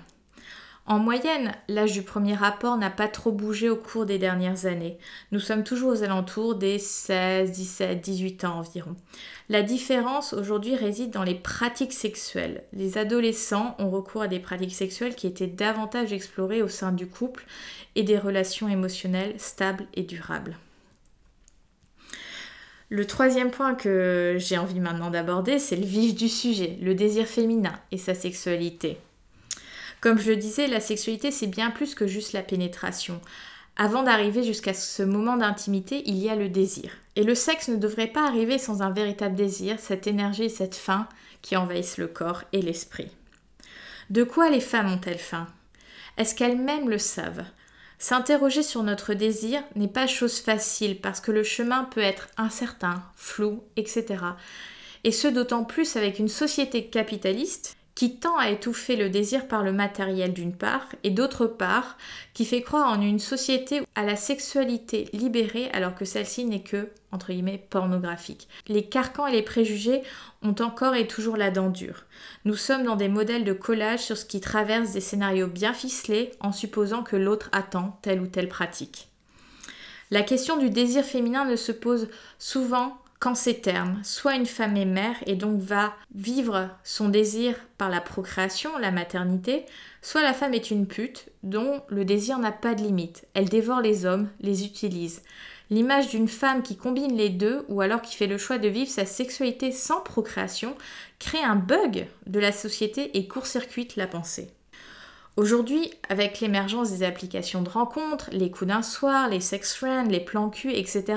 en 0.87 0.99
moyenne, 0.99 1.53
l'âge 1.67 1.95
du 1.95 2.03
premier 2.03 2.35
rapport 2.35 2.77
n'a 2.77 2.91
pas 2.91 3.09
trop 3.09 3.33
bougé 3.33 3.71
au 3.71 3.77
cours 3.77 4.05
des 4.05 4.19
dernières 4.19 4.67
années. 4.67 4.99
Nous 5.33 5.41
sommes 5.41 5.65
toujours 5.65 5.93
aux 5.93 6.03
alentours 6.03 6.57
des 6.57 6.79
16, 6.79 7.53
17, 7.53 8.03
18 8.03 8.45
ans 8.45 8.59
environ. 8.59 8.95
La 9.49 9.63
différence 9.63 10.35
aujourd'hui 10.35 10.77
réside 10.77 11.11
dans 11.11 11.23
les 11.23 11.37
pratiques 11.37 11.95
sexuelles. 11.95 12.65
Les 12.75 12.99
adolescents 12.99 13.75
ont 13.79 13.89
recours 13.89 14.21
à 14.21 14.29
des 14.29 14.41
pratiques 14.41 14.75
sexuelles 14.75 15.15
qui 15.15 15.27
étaient 15.27 15.47
davantage 15.47 16.13
explorées 16.13 16.61
au 16.61 16.69
sein 16.69 16.93
du 16.93 17.07
couple 17.07 17.47
et 17.95 18.03
des 18.03 18.19
relations 18.19 18.69
émotionnelles 18.69 19.37
stables 19.39 19.87
et 19.95 20.03
durables. 20.03 20.59
Le 22.91 23.07
troisième 23.07 23.51
point 23.51 23.75
que 23.75 24.37
j'ai 24.39 24.59
envie 24.59 24.81
maintenant 24.81 25.11
d'aborder, 25.11 25.59
c'est 25.59 25.77
le 25.77 25.87
vif 25.87 26.15
du 26.15 26.29
sujet, 26.29 26.79
le 26.83 26.95
désir 26.95 27.27
féminin 27.27 27.75
et 27.91 27.99
sa 27.99 28.15
sexualité. 28.15 28.99
Comme 30.01 30.19
je 30.19 30.31
le 30.31 30.37
disais, 30.37 30.67
la 30.67 30.81
sexualité, 30.81 31.31
c'est 31.31 31.47
bien 31.47 31.71
plus 31.71 31.95
que 31.95 32.07
juste 32.07 32.35
la 32.35 32.43
pénétration. 32.43 33.21
Avant 33.77 34.03
d'arriver 34.03 34.45
jusqu'à 34.45 34.75
ce 34.75 35.03
moment 35.03 35.37
d'intimité, 35.37 36.03
il 36.07 36.17
y 36.19 36.29
a 36.29 36.37
le 36.37 36.49
désir. 36.51 36.91
Et 37.17 37.25
le 37.25 37.35
sexe 37.35 37.69
ne 37.69 37.77
devrait 37.77 38.09
pas 38.09 38.27
arriver 38.27 38.59
sans 38.59 38.83
un 38.83 38.91
véritable 38.91 39.35
désir, 39.35 39.79
cette 39.81 40.07
énergie 40.07 40.45
et 40.45 40.49
cette 40.51 40.75
faim 40.75 41.09
qui 41.43 41.57
envahissent 41.57 41.99
le 41.99 42.07
corps 42.07 42.45
et 42.53 42.61
l'esprit. 42.61 43.11
De 44.11 44.25
quoi 44.25 44.51
les 44.51 44.61
femmes 44.61 44.93
ont-elles 44.93 45.19
faim? 45.19 45.47
Est-ce 46.19 46.35
qu'elles-mêmes 46.35 46.91
le 46.91 46.99
savent? 46.99 47.45
S'interroger 47.99 48.63
sur 48.63 48.83
notre 48.83 49.15
désir 49.15 49.63
n'est 49.77 49.89
pas 49.89 50.07
chose 50.07 50.41
facile 50.41 51.01
parce 51.01 51.21
que 51.21 51.31
le 51.31 51.43
chemin 51.43 51.85
peut 51.85 52.01
être 52.01 52.29
incertain, 52.37 53.03
flou, 53.15 53.63
etc. 53.77 54.05
Et 55.05 55.13
ce 55.13 55.29
d'autant 55.29 55.65
plus 55.65 55.97
avec 55.97 56.19
une 56.19 56.29
société 56.29 56.87
capitaliste 56.87 57.77
qui 57.95 58.17
tend 58.17 58.37
à 58.37 58.51
étouffer 58.51 58.97
le 58.97 59.09
désir 59.09 59.47
par 59.47 59.63
le 59.63 59.73
matériel 59.73 60.33
d'une 60.33 60.57
part, 60.57 60.89
et 61.05 61.11
d'autre 61.11 61.47
part, 61.47 61.97
qui 62.33 62.45
fait 62.45 62.63
croire 62.63 62.91
en 62.91 63.01
une 63.01 63.21
société 63.21 63.83
à 63.95 64.03
la 64.03 64.17
sexualité 64.17 65.09
libérée 65.13 65.71
alors 65.73 65.95
que 65.95 66.05
celle-ci 66.05 66.45
n'est 66.45 66.63
que, 66.63 66.89
entre 67.13 67.33
guillemets, 67.33 67.65
pornographique. 67.71 68.49
Les 68.67 68.85
carcans 68.85 69.29
et 69.29 69.33
les 69.33 69.43
préjugés 69.43 70.03
ont 70.43 70.57
encore 70.61 70.97
et 70.97 71.07
toujours 71.07 71.37
la 71.37 71.51
dent 71.51 71.71
dure. 71.71 72.05
Nous 72.45 72.57
sommes 72.57 72.83
dans 72.83 72.97
des 72.97 73.09
modèles 73.09 73.45
de 73.45 73.53
collage 73.53 74.01
sur 74.01 74.17
ce 74.17 74.25
qui 74.25 74.41
traverse 74.41 74.93
des 74.93 75.01
scénarios 75.01 75.47
bien 75.47 75.73
ficelés 75.73 76.33
en 76.41 76.51
supposant 76.51 77.05
que 77.05 77.17
l'autre 77.17 77.49
attend 77.53 77.99
telle 78.03 78.21
ou 78.21 78.27
telle 78.27 78.49
pratique. 78.49 79.09
La 80.11 80.23
question 80.23 80.57
du 80.57 80.71
désir 80.71 81.05
féminin 81.05 81.45
ne 81.45 81.57
se 81.57 81.73
pose 81.73 82.09
souvent 82.39 82.99
qu'en 83.25 83.35
ces 83.35 83.59
termes, 83.59 84.01
soit 84.03 84.35
une 84.35 84.45
femme 84.45 84.77
est 84.77 84.85
mère 84.85 85.17
et 85.25 85.35
donc 85.35 85.59
va 85.59 85.95
vivre 86.15 86.69
son 86.85 87.09
désir 87.09 87.55
par 87.79 87.89
la 87.89 88.03
procréation, 88.03 88.77
la 88.77 88.91
maternité, 88.91 89.65
soit 90.03 90.21
la 90.21 90.35
femme 90.35 90.53
est 90.53 90.71
une 90.71 90.87
pute 90.87 91.31
dont 91.43 91.81
le 91.89 92.05
désir 92.05 92.39
n'a 92.39 92.53
pas 92.53 92.75
de 92.75 92.83
limite. 92.83 93.27
Elle 93.33 93.49
dévore 93.49 93.81
les 93.81 94.05
hommes, 94.05 94.29
les 94.41 94.67
utilise. 94.67 95.23
L'image 95.71 96.09
d'une 96.09 96.29
femme 96.29 96.63
qui 96.63 96.77
combine 96.77 97.17
les 97.17 97.31
deux 97.31 97.65
ou 97.69 97.81
alors 97.81 98.03
qui 98.03 98.15
fait 98.15 98.27
le 98.27 98.37
choix 98.37 98.59
de 98.59 98.69
vivre 98.69 98.91
sa 98.91 99.07
sexualité 99.07 99.73
sans 99.73 100.03
procréation 100.03 100.77
crée 101.19 101.43
un 101.43 101.57
bug 101.57 102.07
de 102.27 102.41
la 102.41 102.53
société 102.53 103.17
et 103.17 103.27
court-circuite 103.27 103.97
la 103.97 104.07
pensée. 104.07 104.51
Aujourd'hui, 105.39 105.95
avec 106.11 106.41
l'émergence 106.41 106.91
des 106.91 107.05
applications 107.05 107.63
de 107.63 107.71
rencontres, 107.71 108.29
les 108.33 108.51
coups 108.51 108.69
d'un 108.69 108.83
soir, 108.83 109.31
les 109.31 109.41
sex 109.41 109.75
friends, 109.75 110.11
les 110.11 110.21
plans 110.21 110.51
cul, 110.51 110.75
etc., 110.75 111.17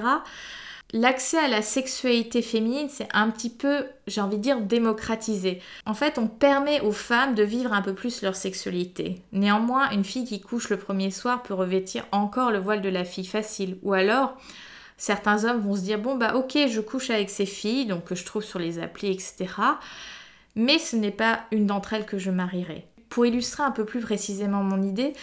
L'accès 0.94 1.38
à 1.38 1.50
la 1.50 1.62
sexualité 1.62 2.42
féminine, 2.42 2.88
c'est 2.90 3.10
un 3.14 3.30
petit 3.30 3.50
peu, 3.50 3.86
j'ai 4.08 4.22
envie 4.22 4.38
de 4.38 4.42
dire, 4.42 4.62
démocratisé. 4.62 5.62
En 5.86 5.94
fait, 5.94 6.18
on 6.18 6.28
permet 6.28 6.80
aux 6.80 6.94
femmes 6.94 7.36
de 7.36 7.44
vivre 7.44 7.74
un 7.74 7.82
peu 7.82 7.94
plus 7.94 8.22
leur 8.22 8.38
sexualité. 8.38 9.22
Néanmoins, 9.34 9.92
une 9.92 10.06
fille 10.06 10.24
qui 10.24 10.40
couche 10.40 10.70
le 10.70 10.78
premier 10.78 11.12
soir 11.12 11.44
peut 11.44 11.54
revêtir 11.54 12.06
encore 12.14 12.52
le 12.52 12.60
voile 12.60 12.82
de 12.82 12.88
la 12.88 13.04
fille 13.04 13.26
facile. 13.26 13.78
Ou 13.84 13.94
alors, 13.94 14.38
certains 14.96 15.44
hommes 15.44 15.60
vont 15.60 15.76
se 15.76 15.82
dire, 15.82 16.00
bon 16.00 16.16
bah 16.16 16.36
ok, 16.36 16.58
je 16.70 16.80
couche 16.80 17.10
avec 17.10 17.30
ces 17.30 17.46
filles, 17.46 17.86
donc 17.86 18.06
que 18.06 18.16
je 18.16 18.24
trouve 18.24 18.44
sur 18.44 18.60
les 18.60 18.80
applis, 18.80 19.12
etc. 19.12 19.36
Mais 20.56 20.80
ce 20.80 20.96
n'est 20.96 21.12
pas 21.12 21.42
une 21.52 21.66
d'entre 21.66 21.94
elles 21.94 22.06
que 22.06 22.18
je 22.18 22.32
marierai. 22.32 22.88
Pour 23.10 23.26
illustrer 23.26 23.64
un 23.64 23.72
peu 23.72 23.86
plus 23.86 24.00
précisément 24.00 24.64
mon 24.64 24.82
idée, 24.82 25.14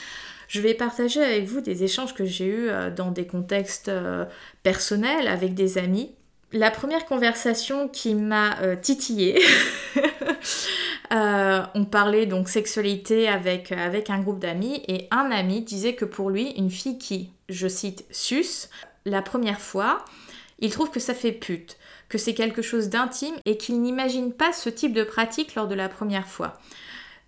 je 0.48 0.60
vais 0.60 0.74
partager 0.74 1.22
avec 1.22 1.46
vous 1.46 1.60
des 1.60 1.84
échanges 1.84 2.14
que 2.14 2.24
j'ai 2.24 2.46
eus 2.46 2.68
euh, 2.68 2.90
dans 2.90 3.10
des 3.10 3.26
contextes 3.26 3.88
euh, 3.88 4.24
personnels 4.62 5.28
avec 5.28 5.54
des 5.54 5.78
amis. 5.78 6.14
La 6.52 6.70
première 6.70 7.06
conversation 7.06 7.88
qui 7.88 8.14
m'a 8.14 8.60
euh, 8.60 8.76
titillée, 8.76 9.40
on 11.10 11.84
parlait 11.84 12.26
donc 12.26 12.48
sexualité 12.48 13.28
avec, 13.28 13.72
avec 13.72 14.10
un 14.10 14.20
groupe 14.20 14.38
d'amis 14.38 14.82
et 14.86 15.08
un 15.10 15.30
ami 15.30 15.62
disait 15.62 15.94
que 15.94 16.04
pour 16.04 16.30
lui, 16.30 16.50
une 16.50 16.70
fille 16.70 16.98
qui, 16.98 17.30
je 17.48 17.66
cite, 17.66 18.04
sus, 18.10 18.68
la 19.04 19.22
première 19.22 19.60
fois, 19.60 20.04
il 20.60 20.70
trouve 20.70 20.90
que 20.90 21.00
ça 21.00 21.14
fait 21.14 21.32
pute, 21.32 21.76
que 22.08 22.18
c'est 22.18 22.34
quelque 22.34 22.62
chose 22.62 22.88
d'intime 22.88 23.34
et 23.44 23.56
qu'il 23.56 23.82
n'imagine 23.82 24.32
pas 24.32 24.52
ce 24.52 24.68
type 24.68 24.92
de 24.92 25.02
pratique 25.02 25.54
lors 25.56 25.66
de 25.66 25.74
la 25.74 25.88
première 25.88 26.28
fois. 26.28 26.60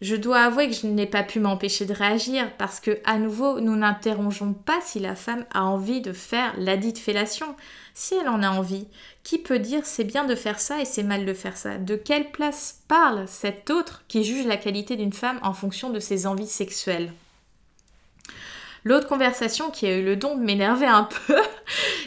Je 0.02 0.14
dois 0.14 0.40
avouer 0.40 0.68
que 0.68 0.74
je 0.74 0.86
n'ai 0.86 1.06
pas 1.06 1.22
pu 1.22 1.40
m'empêcher 1.40 1.86
de 1.86 1.94
réagir 1.94 2.50
parce 2.58 2.80
que, 2.80 2.98
à 3.06 3.16
nouveau, 3.18 3.60
nous 3.60 3.76
n'interrogeons 3.76 4.52
pas 4.52 4.78
si 4.82 5.00
la 5.00 5.14
femme 5.14 5.46
a 5.54 5.64
envie 5.64 6.02
de 6.02 6.12
faire 6.12 6.52
la 6.58 6.76
dite 6.76 6.98
fellation. 6.98 7.56
Si 7.94 8.14
elle 8.14 8.28
en 8.28 8.42
a 8.42 8.50
envie, 8.50 8.88
qui 9.22 9.38
peut 9.38 9.58
dire 9.58 9.86
c'est 9.86 10.04
bien 10.04 10.24
de 10.24 10.34
faire 10.34 10.60
ça 10.60 10.82
et 10.82 10.84
c'est 10.84 11.02
mal 11.02 11.24
de 11.24 11.32
faire 11.32 11.56
ça? 11.56 11.78
De 11.78 11.96
quelle 11.96 12.30
place 12.30 12.80
parle 12.88 13.26
cet 13.26 13.70
autre 13.70 14.04
qui 14.06 14.22
juge 14.22 14.46
la 14.46 14.58
qualité 14.58 14.96
d'une 14.96 15.14
femme 15.14 15.40
en 15.42 15.54
fonction 15.54 15.88
de 15.88 15.98
ses 15.98 16.26
envies 16.26 16.46
sexuelles? 16.46 17.10
L'autre 18.84 19.08
conversation 19.08 19.70
qui 19.70 19.86
a 19.86 19.96
eu 19.96 20.04
le 20.04 20.14
don 20.14 20.36
de 20.36 20.44
m'énerver 20.44 20.86
un 20.86 21.02
peu 21.26 21.42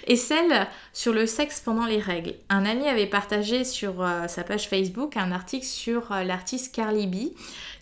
est 0.08 0.16
celle 0.16 0.68
sur 0.94 1.12
le 1.12 1.26
sexe 1.26 1.60
pendant 1.60 1.86
les 1.86 2.00
règles. 2.00 2.36
Un 2.48 2.66
ami 2.66 2.88
avait 2.88 3.06
partagé 3.06 3.66
sur 3.66 4.02
euh, 4.02 4.28
sa 4.28 4.44
page 4.44 4.70
Facebook 4.70 5.18
un 5.18 5.32
article 5.34 5.66
sur 5.66 6.12
euh, 6.14 6.24
l'artiste 6.24 6.74
Carly 6.74 7.08
B 7.08 7.16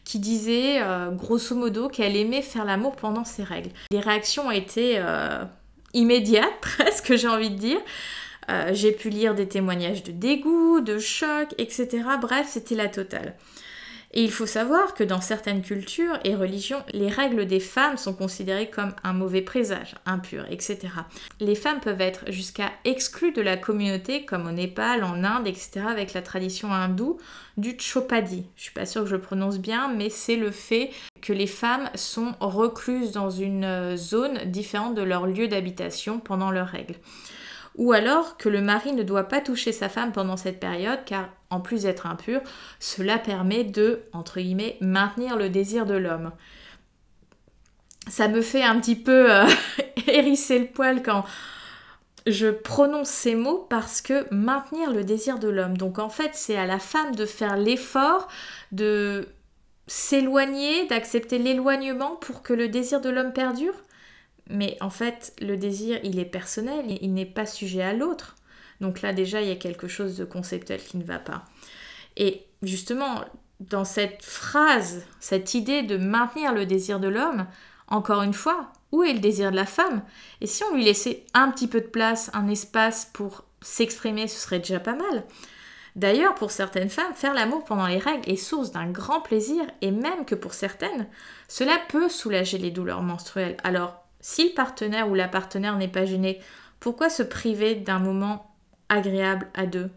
qui 0.08 0.20
disait 0.20 0.82
euh, 0.82 1.12
grosso 1.12 1.54
modo 1.54 1.90
qu'elle 1.90 2.16
aimait 2.16 2.42
faire 2.42 2.64
l'amour 2.64 2.96
pendant 2.96 3.26
ses 3.26 3.44
règles. 3.44 3.72
Les 3.92 4.00
réactions 4.00 4.48
ont 4.48 4.52
été 4.52 4.94
euh, 4.96 5.44
immédiates 5.94 6.54
presque, 6.62 7.18
j'ai 7.18 7.28
envie 7.28 7.50
de 7.50 7.58
dire. 7.58 7.80
Euh, 8.50 8.70
j'ai 8.72 8.94
pu 8.94 9.10
lire 9.10 9.36
des 9.36 9.50
témoignages 9.50 10.04
de 10.04 10.14
dégoût, 10.14 10.80
de 10.80 10.98
choc, 10.98 11.54
etc. 11.58 12.04
Bref, 12.22 12.48
c'était 12.50 12.76
la 12.76 12.88
totale. 12.88 13.36
Et 14.18 14.24
il 14.24 14.32
faut 14.32 14.48
savoir 14.48 14.96
que 14.96 15.04
dans 15.04 15.22
certaines 15.22 15.62
cultures 15.62 16.18
et 16.24 16.34
religions, 16.34 16.82
les 16.92 17.08
règles 17.08 17.46
des 17.46 17.60
femmes 17.60 17.98
sont 17.98 18.16
considérées 18.16 18.68
comme 18.68 18.96
un 19.04 19.14
mauvais 19.14 19.44
présage, 19.44 19.94
impur, 20.08 20.44
etc. 20.50 20.88
Les 21.40 21.54
femmes 21.54 21.80
peuvent 21.80 22.02
être 22.02 22.32
jusqu'à 22.32 22.72
exclues 22.84 23.32
de 23.32 23.44
la 23.44 23.58
communauté, 23.58 24.26
comme 24.26 24.48
au 24.48 24.52
Népal, 24.52 25.04
en 25.04 25.24
Inde, 25.24 25.46
etc., 25.46 25.82
avec 25.88 26.16
la 26.16 26.24
tradition 26.24 26.74
hindoue 26.74 27.20
du 27.58 27.78
chopadi. 27.78 28.48
Je 28.56 28.64
suis 28.64 28.74
pas 28.74 28.88
sûre 28.88 29.04
que 29.04 29.10
je 29.10 29.16
le 29.16 29.22
prononce 29.22 29.60
bien, 29.60 29.94
mais 29.96 30.10
c'est 30.10 30.36
le 30.36 30.50
fait 30.50 30.90
que 31.22 31.32
les 31.32 31.46
femmes 31.46 31.92
sont 31.94 32.34
recluses 32.40 33.12
dans 33.12 33.30
une 33.30 33.96
zone 33.98 34.46
différente 34.46 34.96
de 34.96 35.04
leur 35.04 35.28
lieu 35.28 35.48
d'habitation 35.48 36.20
pendant 36.20 36.50
leurs 36.50 36.70
règles 36.70 36.96
ou 37.78 37.94
alors 37.94 38.38
que 38.38 38.50
le 38.50 38.62
mari 38.62 38.94
ne 38.94 39.04
doit 39.04 39.28
pas 39.28 39.42
toucher 39.42 39.72
sa 39.72 39.88
femme 39.88 40.12
pendant 40.12 40.38
cette 40.38 40.60
période 40.60 41.00
car 41.06 41.30
en 41.50 41.62
plus 41.62 41.84
d'être 41.84 42.06
impur, 42.06 42.42
cela 42.80 43.18
permet 43.18 43.64
de, 43.64 44.02
entre 44.14 44.40
guillemets, 44.40 44.78
maintenir 44.82 45.38
le 45.38 45.50
désir 45.50 45.86
de 45.86 45.96
l'homme. 45.96 46.32
Ça 48.10 48.28
me 48.28 48.42
fait 48.42 48.64
un 48.64 48.80
petit 48.80 48.96
peu 48.96 49.32
euh, 49.32 49.46
hérisser 50.08 50.60
le 50.60 50.68
poil 50.68 51.04
quand 51.04 51.24
je 52.26 52.48
prononce 52.48 53.10
ces 53.10 53.36
mots 53.36 53.66
parce 53.70 54.02
que 54.02 54.26
maintenir 54.34 54.92
le 54.92 55.04
désir 55.04 55.40
de 55.40 55.48
l'homme. 55.48 55.78
Donc 55.78 56.00
en 56.00 56.10
fait, 56.10 56.32
c'est 56.34 56.58
à 56.58 56.66
la 56.66 56.80
femme 56.80 57.16
de 57.16 57.26
faire 57.26 57.58
l'effort 57.58 58.28
de 58.72 59.28
s'éloigner, 59.88 60.86
d'accepter 60.88 61.38
l'éloignement 61.38 62.16
pour 62.18 62.44
que 62.44 62.54
le 62.54 62.68
désir 62.68 63.00
de 63.00 63.10
l'homme 63.10 63.32
perdure. 63.32 63.74
Mais 64.50 64.78
en 64.82 64.90
fait, 64.90 65.34
le 65.42 65.58
désir, 65.58 66.00
il 66.04 66.20
est 66.20 66.26
personnel, 66.26 66.86
il 67.02 67.14
n'est 67.14 67.26
pas 67.26 67.46
sujet 67.46 67.82
à 67.82 67.94
l'autre. 67.94 68.36
Donc 68.80 69.02
là, 69.02 69.14
déjà, 69.14 69.42
il 69.42 69.48
y 69.48 69.52
a 69.52 69.56
quelque 69.56 69.88
chose 69.88 70.18
de 70.18 70.26
conceptuel 70.26 70.82
qui 70.82 70.98
ne 70.98 71.04
va 71.04 71.20
pas. 71.20 71.46
Et 72.16 72.46
justement, 72.62 73.24
dans 73.60 73.86
cette 73.86 74.24
phrase, 74.24 75.06
cette 75.20 75.54
idée 75.54 75.84
de 75.84 75.98
maintenir 75.98 76.54
le 76.54 76.66
désir 76.66 77.00
de 77.00 77.08
l'homme, 77.08 77.48
encore 77.88 78.22
une 78.22 78.34
fois, 78.34 78.72
où 78.92 79.04
est 79.04 79.14
le 79.14 79.20
désir 79.20 79.52
de 79.52 79.56
la 79.56 79.66
femme? 79.66 80.04
Et 80.42 80.48
si 80.48 80.64
on 80.64 80.76
lui 80.76 80.84
laissait 80.84 81.26
un 81.34 81.50
petit 81.52 81.68
peu 81.68 81.82
de 81.82 81.88
place, 81.88 82.30
un 82.34 82.48
espace 82.48 83.10
pour 83.14 83.44
s'exprimer, 83.62 84.28
ce 84.28 84.40
serait 84.40 84.60
déjà 84.60 84.80
pas 84.80 84.96
mal. 84.96 85.24
D'ailleurs, 85.96 86.36
pour 86.36 86.52
certaines 86.52 86.90
femmes, 86.90 87.14
faire 87.16 87.34
l'amour 87.34 87.64
pendant 87.64 87.88
les 87.88 87.98
règles 87.98 88.30
est 88.30 88.36
source 88.36 88.72
d'un 88.72 88.90
grand 88.92 89.20
plaisir 89.20 89.66
et 89.82 89.90
même 89.90 90.26
que 90.26 90.36
pour 90.36 90.54
certaines, 90.54 91.08
cela 91.48 91.80
peut 91.90 92.08
soulager 92.08 92.60
les 92.60 92.70
douleurs 92.70 93.02
menstruelles. 93.02 93.58
Alors, 93.64 94.07
si 94.20 94.50
le 94.50 94.54
partenaire 94.54 95.10
ou 95.10 95.16
la 95.16 95.28
partenaire 95.28 95.78
n'est 95.78 95.88
pas 95.88 96.06
gêné, 96.06 96.40
pourquoi 96.80 97.10
se 97.10 97.24
priver 97.24 97.76
d'un 97.76 98.00
moment 98.00 98.52
agréable 98.90 99.48
à 99.54 99.66
deux? 99.66 99.90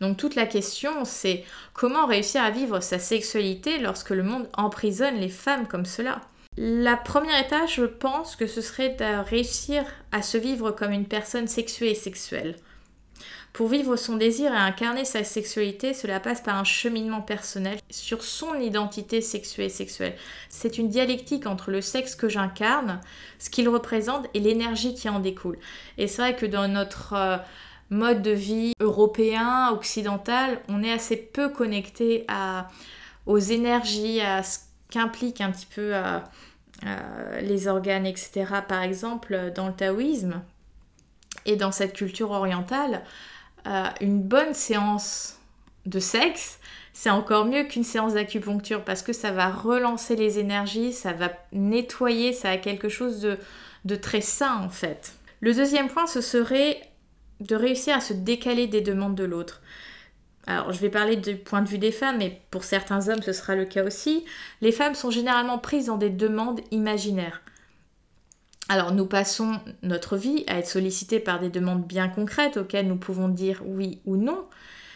Donc 0.00 0.16
toute 0.16 0.34
la 0.34 0.46
question, 0.46 1.04
c'est 1.04 1.44
comment 1.72 2.06
réussir 2.06 2.42
à 2.42 2.50
vivre 2.50 2.80
sa 2.80 2.98
sexualité 2.98 3.78
lorsque 3.78 4.10
le 4.10 4.22
monde 4.22 4.48
emprisonne 4.54 5.16
les 5.16 5.28
femmes 5.28 5.66
comme 5.66 5.86
cela? 5.86 6.20
La 6.58 6.96
première 6.96 7.44
étape, 7.44 7.68
je 7.68 7.84
pense 7.84 8.34
que 8.36 8.46
ce 8.46 8.60
serait 8.60 8.90
de 8.90 9.28
réussir 9.28 9.84
à 10.12 10.22
se 10.22 10.38
vivre 10.38 10.70
comme 10.70 10.92
une 10.92 11.06
personne 11.06 11.48
sexuée 11.48 11.90
et 11.90 11.94
sexuelle. 11.94 12.56
Pour 13.56 13.68
vivre 13.68 13.96
son 13.96 14.16
désir 14.16 14.52
et 14.52 14.58
incarner 14.58 15.06
sa 15.06 15.24
sexualité, 15.24 15.94
cela 15.94 16.20
passe 16.20 16.42
par 16.42 16.56
un 16.56 16.64
cheminement 16.64 17.22
personnel 17.22 17.78
sur 17.88 18.22
son 18.22 18.54
identité 18.56 19.22
sexuée 19.22 19.64
et 19.64 19.70
sexuelle. 19.70 20.14
C'est 20.50 20.76
une 20.76 20.90
dialectique 20.90 21.46
entre 21.46 21.70
le 21.70 21.80
sexe 21.80 22.14
que 22.14 22.28
j'incarne, 22.28 23.00
ce 23.38 23.48
qu'il 23.48 23.70
représente 23.70 24.26
et 24.34 24.40
l'énergie 24.40 24.94
qui 24.94 25.08
en 25.08 25.20
découle. 25.20 25.56
Et 25.96 26.06
c'est 26.06 26.20
vrai 26.20 26.36
que 26.36 26.44
dans 26.44 26.68
notre 26.68 27.14
euh, 27.14 27.38
mode 27.88 28.20
de 28.20 28.30
vie 28.30 28.74
européen, 28.78 29.70
occidental, 29.70 30.60
on 30.68 30.82
est 30.82 30.92
assez 30.92 31.16
peu 31.16 31.48
connecté 31.48 32.26
aux 33.24 33.38
énergies, 33.38 34.20
à 34.20 34.42
ce 34.42 34.58
qu'implique 34.90 35.40
un 35.40 35.50
petit 35.50 35.64
peu 35.74 35.94
euh, 35.94 36.18
euh, 36.84 37.40
les 37.40 37.68
organes, 37.68 38.04
etc. 38.04 38.44
Par 38.68 38.82
exemple, 38.82 39.50
dans 39.54 39.68
le 39.68 39.72
taoïsme 39.72 40.42
et 41.46 41.56
dans 41.56 41.72
cette 41.72 41.94
culture 41.94 42.32
orientale, 42.32 43.02
euh, 43.66 43.84
une 44.00 44.22
bonne 44.22 44.54
séance 44.54 45.38
de 45.86 45.98
sexe, 46.00 46.58
c'est 46.92 47.10
encore 47.10 47.44
mieux 47.44 47.64
qu'une 47.64 47.84
séance 47.84 48.14
d'acupuncture 48.14 48.84
parce 48.84 49.02
que 49.02 49.12
ça 49.12 49.30
va 49.30 49.48
relancer 49.50 50.16
les 50.16 50.38
énergies, 50.38 50.92
ça 50.92 51.12
va 51.12 51.30
nettoyer, 51.52 52.32
ça 52.32 52.50
a 52.50 52.56
quelque 52.56 52.88
chose 52.88 53.20
de, 53.20 53.38
de 53.84 53.96
très 53.96 54.20
sain 54.20 54.62
en 54.62 54.70
fait. 54.70 55.14
Le 55.40 55.52
deuxième 55.52 55.88
point, 55.88 56.06
ce 56.06 56.20
serait 56.20 56.80
de 57.40 57.54
réussir 57.54 57.96
à 57.96 58.00
se 58.00 58.12
décaler 58.12 58.66
des 58.66 58.80
demandes 58.80 59.14
de 59.14 59.24
l'autre. 59.24 59.60
Alors, 60.46 60.72
je 60.72 60.78
vais 60.78 60.90
parler 60.90 61.16
du 61.16 61.36
point 61.36 61.60
de 61.60 61.68
vue 61.68 61.78
des 61.78 61.92
femmes, 61.92 62.18
mais 62.18 62.40
pour 62.50 62.64
certains 62.64 63.08
hommes, 63.08 63.22
ce 63.22 63.32
sera 63.32 63.56
le 63.56 63.64
cas 63.64 63.84
aussi. 63.84 64.24
Les 64.60 64.72
femmes 64.72 64.94
sont 64.94 65.10
généralement 65.10 65.58
prises 65.58 65.86
dans 65.86 65.96
des 65.96 66.10
demandes 66.10 66.60
imaginaires. 66.70 67.42
Alors 68.68 68.92
nous 68.92 69.06
passons 69.06 69.60
notre 69.82 70.16
vie 70.16 70.44
à 70.48 70.58
être 70.58 70.66
sollicités 70.66 71.20
par 71.20 71.38
des 71.38 71.50
demandes 71.50 71.86
bien 71.86 72.08
concrètes 72.08 72.56
auxquelles 72.56 72.88
nous 72.88 72.96
pouvons 72.96 73.28
dire 73.28 73.62
oui 73.64 74.00
ou 74.06 74.16
non, 74.16 74.44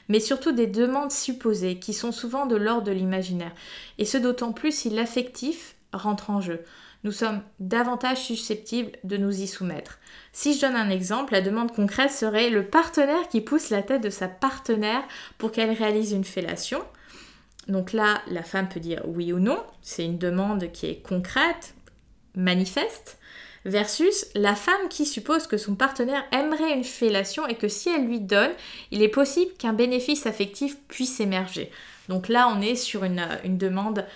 mais 0.09 0.19
surtout 0.19 0.51
des 0.51 0.67
demandes 0.67 1.13
supposées 1.13 1.79
qui 1.79 1.95
sont 1.95 2.11
souvent 2.11 2.47
de 2.47 2.57
l'ordre 2.57 2.83
de 2.83 2.93
l'imaginaire. 2.93 3.53
Et 3.99 4.05
ce 4.05 4.19
d'autant 4.19 4.53
plus 4.53 4.75
si 4.75 4.91
l'affectif 4.91 5.77
rentre 5.93 6.31
en 6.31 6.41
jeu. 6.41 6.65
nous 7.03 7.13
sommes 7.13 7.43
davantage 7.61 8.19
susceptibles 8.19 8.93
de 9.05 9.17
nous 9.17 9.41
y 9.41 9.47
soumettre. 9.47 9.99
Si 10.33 10.55
je 10.55 10.61
donne 10.61 10.77
un 10.77 10.91
exemple, 10.91 11.33
la 11.33 11.41
demande 11.41 11.73
concrète 11.73 12.11
serait 12.11 12.51
le 12.51 12.67
partenaire 12.67 13.29
qui 13.29 13.41
pousse 13.41 13.71
la 13.71 13.83
tête 13.83 14.03
de 14.03 14.11
sa 14.11 14.29
partenaire 14.29 15.03
pour 15.39 15.51
qu'elle 15.53 15.71
réalise 15.71 16.13
une 16.13 16.25
fellation. 16.25 16.83
Donc 17.69 17.93
là, 17.93 18.21
la 18.29 18.43
femme 18.43 18.69
peut 18.69 18.81
dire 18.81 19.03
oui 19.07 19.33
ou 19.33 19.39
non, 19.39 19.63
c'est 19.81 20.05
une 20.05 20.19
demande 20.19 20.71
qui 20.73 20.87
est 20.87 21.03
concrète, 21.03 21.75
manifeste, 22.35 23.19
versus 23.65 24.27
la 24.35 24.55
femme 24.55 24.89
qui 24.89 25.05
suppose 25.07 25.47
que 25.47 25.57
son 25.57 25.75
partenaire 25.75 26.25
aimerait 26.33 26.75
une 26.75 26.85
fellation 26.85 27.47
et 27.47 27.55
que 27.55 27.69
si 27.69 27.89
elle 27.91 28.07
lui 28.07 28.21
donne, 28.21 28.53
il 28.91 29.03
est 29.03 29.09
possible 29.09 29.53
qu'un 29.59 29.73
bénéfice 29.73 30.27
affectif 30.27 30.79
puisse 30.89 31.21
émerger. 31.21 31.71
Donc 32.09 32.29
là, 32.29 32.49
on 32.49 32.61
est 32.61 32.77
sur 32.77 33.05
une, 33.05 33.27
une 33.45 33.59
demande 33.59 34.07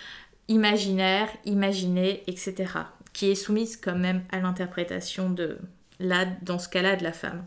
imaginaire, 0.49 1.29
imaginée, 1.45 2.23
etc., 2.27 2.73
qui 3.13 3.31
est 3.31 3.37
soumise 3.37 3.77
quand 3.77 3.95
même 3.95 4.25
à 4.33 4.41
l'interprétation 4.41 5.31
de, 5.31 5.59
là, 6.01 6.27
dans 6.43 6.59
ce 6.59 6.69
cas-là, 6.69 6.97
de 6.97 7.05
la 7.05 7.13
femme. 7.13 7.45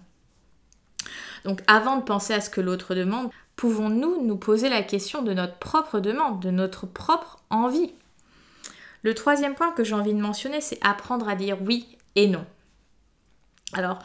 Donc 1.43 1.61
avant 1.67 1.97
de 1.97 2.03
penser 2.03 2.33
à 2.33 2.41
ce 2.41 2.49
que 2.49 2.61
l'autre 2.61 2.95
demande, 2.95 3.29
pouvons-nous 3.55 4.25
nous 4.25 4.37
poser 4.37 4.69
la 4.69 4.83
question 4.83 5.21
de 5.21 5.33
notre 5.33 5.57
propre 5.57 5.99
demande, 5.99 6.41
de 6.41 6.51
notre 6.51 6.85
propre 6.85 7.39
envie 7.49 7.93
Le 9.03 9.13
troisième 9.13 9.55
point 9.55 9.71
que 9.71 9.83
j'ai 9.83 9.93
envie 9.93 10.13
de 10.13 10.21
mentionner, 10.21 10.61
c'est 10.61 10.79
apprendre 10.81 11.29
à 11.29 11.35
dire 11.35 11.57
oui 11.61 11.97
et 12.15 12.27
non. 12.27 12.45
Alors, 13.73 13.99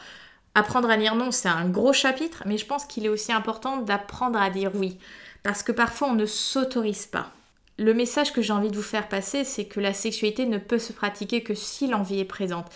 apprendre 0.55 0.89
à 0.89 0.97
dire 0.97 1.15
non, 1.15 1.31
c'est 1.31 1.49
un 1.49 1.67
gros 1.67 1.93
chapitre, 1.93 2.43
mais 2.45 2.57
je 2.57 2.65
pense 2.65 2.85
qu'il 2.85 3.05
est 3.05 3.09
aussi 3.09 3.31
important 3.31 3.77
d'apprendre 3.77 4.39
à 4.39 4.49
dire 4.49 4.71
oui, 4.75 4.97
parce 5.41 5.63
que 5.63 5.71
parfois 5.71 6.09
on 6.09 6.13
ne 6.13 6.25
s'autorise 6.25 7.05
pas. 7.05 7.31
Le 7.79 7.93
message 7.93 8.33
que 8.33 8.41
j'ai 8.41 8.53
envie 8.53 8.69
de 8.69 8.75
vous 8.75 8.83
faire 8.83 9.09
passer, 9.09 9.43
c'est 9.43 9.65
que 9.65 9.79
la 9.79 9.93
sexualité 9.93 10.45
ne 10.45 10.59
peut 10.59 10.79
se 10.79 10.93
pratiquer 10.93 11.41
que 11.41 11.55
si 11.55 11.87
l'envie 11.87 12.19
est 12.19 12.25
présente. 12.25 12.67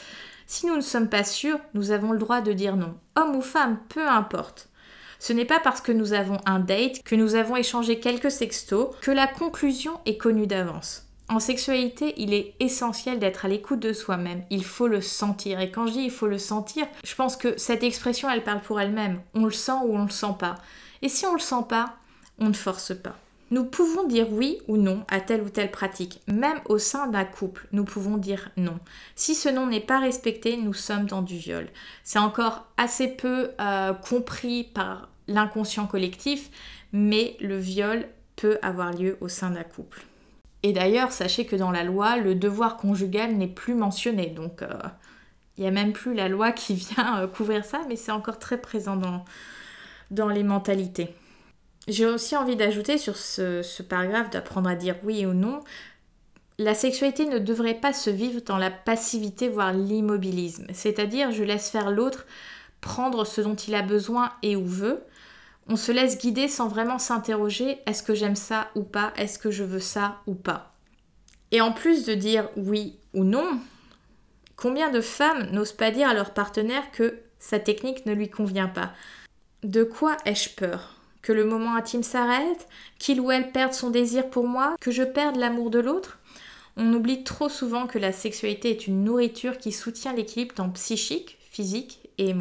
Si 0.48 0.66
nous 0.66 0.76
ne 0.76 0.82
sommes 0.82 1.10
pas 1.10 1.24
sûrs, 1.24 1.60
nous 1.76 1.92
avons 1.92 2.14
le 2.14 2.18
droit 2.18 2.42
de 2.42 2.54
dire 2.54 2.76
non. 2.76 2.96
Homme 3.16 3.36
ou 3.36 3.42
femme, 3.42 3.78
peu 3.90 4.08
importe. 4.08 4.70
Ce 5.20 5.34
n'est 5.34 5.46
pas 5.46 5.60
parce 5.60 5.82
que 5.82 5.92
nous 5.92 6.14
avons 6.14 6.40
un 6.46 6.60
date, 6.60 7.04
que 7.04 7.16
nous 7.16 7.36
avons 7.36 7.56
échangé 7.56 8.00
quelques 8.00 8.32
sextos, 8.32 8.96
que 9.02 9.12
la 9.12 9.28
conclusion 9.28 10.00
est 10.06 10.18
connue 10.18 10.48
d'avance. 10.48 11.07
En 11.30 11.42
sexualité, 11.42 12.14
il 12.18 12.34
est 12.34 12.54
essentiel 12.62 13.20
d'être 13.20 13.44
à 13.44 13.50
l'écoute 13.50 13.82
de 13.82 13.92
soi-même. 13.92 14.44
Il 14.50 14.64
faut 14.64 14.88
le 14.88 15.02
sentir. 15.02 15.60
Et 15.60 15.72
quand 15.72 15.88
je 15.88 15.94
dis 15.94 16.04
il 16.04 16.12
faut 16.12 16.28
le 16.28 16.38
sentir, 16.38 16.88
je 17.04 17.16
pense 17.16 17.36
que 17.36 17.58
cette 17.58 17.84
expression, 17.84 18.30
elle 18.30 18.44
parle 18.44 18.62
pour 18.62 18.80
elle-même. 18.80 19.20
On 19.34 19.44
le 19.44 19.52
sent 19.52 19.74
ou 19.86 19.98
on 19.98 20.06
le 20.06 20.10
sent 20.10 20.36
pas. 20.40 20.56
Et 21.02 21.10
si 21.10 21.26
on 21.26 21.34
le 21.34 21.40
sent 21.40 21.66
pas, 21.68 21.98
on 22.40 22.48
ne 22.48 22.54
force 22.54 22.96
pas. 22.96 23.18
Nous 23.52 23.66
pouvons 23.66 24.06
dire 24.06 24.28
oui 24.32 24.60
ou 24.68 24.78
non 24.78 25.06
à 25.10 25.20
telle 25.20 25.42
ou 25.42 25.50
telle 25.50 25.72
pratique. 25.72 26.22
Même 26.28 26.60
au 26.66 26.78
sein 26.78 27.08
d'un 27.08 27.26
couple, 27.26 27.68
nous 27.72 27.86
pouvons 27.86 28.18
dire 28.18 28.50
non. 28.58 28.80
Si 29.16 29.36
ce 29.36 29.50
non 29.50 29.68
n'est 29.68 29.80
pas 29.80 30.00
respecté, 30.00 30.58
nous 30.58 30.74
sommes 30.74 31.06
dans 31.06 31.22
du 31.22 31.38
viol. 31.38 31.68
C'est 32.04 32.20
encore 32.20 32.68
assez 32.78 33.08
peu 33.08 33.52
euh, 33.60 33.94
compris 33.94 34.64
par 34.64 35.10
l'inconscient 35.28 35.88
collectif, 35.88 36.50
mais 36.92 37.38
le 37.40 37.58
viol 37.58 38.08
peut 38.36 38.60
avoir 38.62 38.94
lieu 38.94 39.18
au 39.22 39.30
sein 39.30 39.50
d'un 39.52 39.64
couple. 39.64 40.06
Et 40.64 40.74
d'ailleurs, 40.74 41.12
sachez 41.12 41.46
que 41.46 41.56
dans 41.56 41.72
la 41.72 41.84
loi, 41.84 42.18
le 42.18 42.36
devoir 42.36 42.78
conjugal 42.78 43.36
n'est 43.36 43.48
plus 43.48 43.76
mentionné. 43.76 44.28
Donc, 44.28 44.62
euh, 44.62 44.68
il 45.58 45.62
n'y 45.62 45.68
a 45.68 45.72
même 45.72 45.94
plus 45.94 46.14
la 46.14 46.30
loi 46.30 46.52
qui 46.52 46.74
vient 46.76 47.20
euh, 47.20 47.28
couvrir 47.28 47.66
ça, 47.66 47.82
mais 47.88 47.96
c'est 47.96 48.12
encore 48.12 48.40
très 48.40 48.60
présent 48.60 48.96
dans, 48.96 49.24
dans 50.12 50.30
les 50.30 50.44
mentalités. 50.44 51.14
J'ai 51.88 52.06
aussi 52.06 52.36
envie 52.36 52.58
d'ajouter 52.58 52.98
sur 52.98 53.16
ce, 53.16 53.82
paragraphe 53.82 54.30
d'apprendre 54.30 54.70
à 54.70 54.76
dire 54.76 54.96
oui 55.04 55.26
ou 55.26 55.34
non. 55.34 55.62
La 56.60 56.74
sexualité 56.74 57.26
ne 57.26 57.40
devrait 57.40 57.76
pas 57.76 57.94
se 57.94 58.10
vivre 58.10 58.42
dans 58.42 58.58
la 58.58 58.72
passivité, 58.72 59.48
voire 59.48 59.72
l'immobilisme. 59.72 60.68
C'est-à-dire, 60.74 61.32
je 61.32 61.44
laisse 61.44 61.70
faire 61.70 61.92
l'autre 61.92 62.26
prendre 62.82 63.26
ce 63.26 63.42
dont 63.42 63.56
il 63.56 63.76
a 63.76 63.84
besoin 63.84 64.34
et 64.44 64.56
ou 64.56 64.66
veut. 64.66 65.02
On 65.70 65.76
se 65.76 65.92
laisse 65.92 66.18
guider 66.18 66.48
sans 66.48 66.70
vraiment 66.70 66.98
s'interroger 66.98 67.80
est-ce 67.86 68.02
que 68.02 68.16
j'aime 68.16 68.38
ça 68.38 68.70
ou 68.76 68.84
pas 68.84 69.12
Est-ce 69.18 69.38
que 69.38 69.52
je 69.52 69.66
veux 69.66 69.82
ça 69.82 70.22
ou 70.26 70.34
pas. 70.34 70.74
Et 71.52 71.60
en 71.60 71.74
plus 71.74 72.06
de 72.06 72.14
dire 72.14 72.50
oui 72.56 72.98
ou 73.14 73.26
non, 73.26 73.60
combien 74.56 74.90
de 74.90 75.02
femmes 75.02 75.50
n'osent 75.52 75.74
pas 75.74 75.92
dire 75.92 76.08
à 76.08 76.14
leur 76.14 76.34
partenaire 76.34 76.92
que 76.92 77.20
sa 77.40 77.60
technique 77.60 78.06
ne 78.06 78.14
lui 78.14 78.30
convient 78.30 78.70
pas? 78.70 78.94
De 79.64 79.84
quoi 79.84 80.16
ai-je 80.26 80.50
peur? 80.50 81.02
Que 81.22 81.34
le 81.34 81.44
moment 81.44 81.76
intime 81.76 82.04
s'arrête, 82.04 82.68
qu'il 82.98 83.20
ou 83.20 83.32
elle 83.32 83.52
perde 83.52 83.74
son 83.74 83.90
désir 83.90 84.30
pour 84.30 84.48
moi, 84.48 84.76
que 84.80 84.92
je 84.92 85.04
perde 85.04 85.36
l'amour 85.36 85.70
de 85.70 85.80
l'autre? 85.80 86.20
On 86.78 86.94
oublie 86.94 87.24
trop 87.24 87.50
souvent 87.50 87.88
que 87.88 87.98
la 87.98 88.14
sexualité 88.14 88.70
est 88.70 88.88
une 88.88 89.04
nourriture 89.04 89.58
qui 89.58 89.74
soutient 89.74 90.14
l'équilibre 90.14 90.56
tant 90.56 90.70
psychique, 90.70 91.38
physique 91.50 92.07
et. 92.18 92.34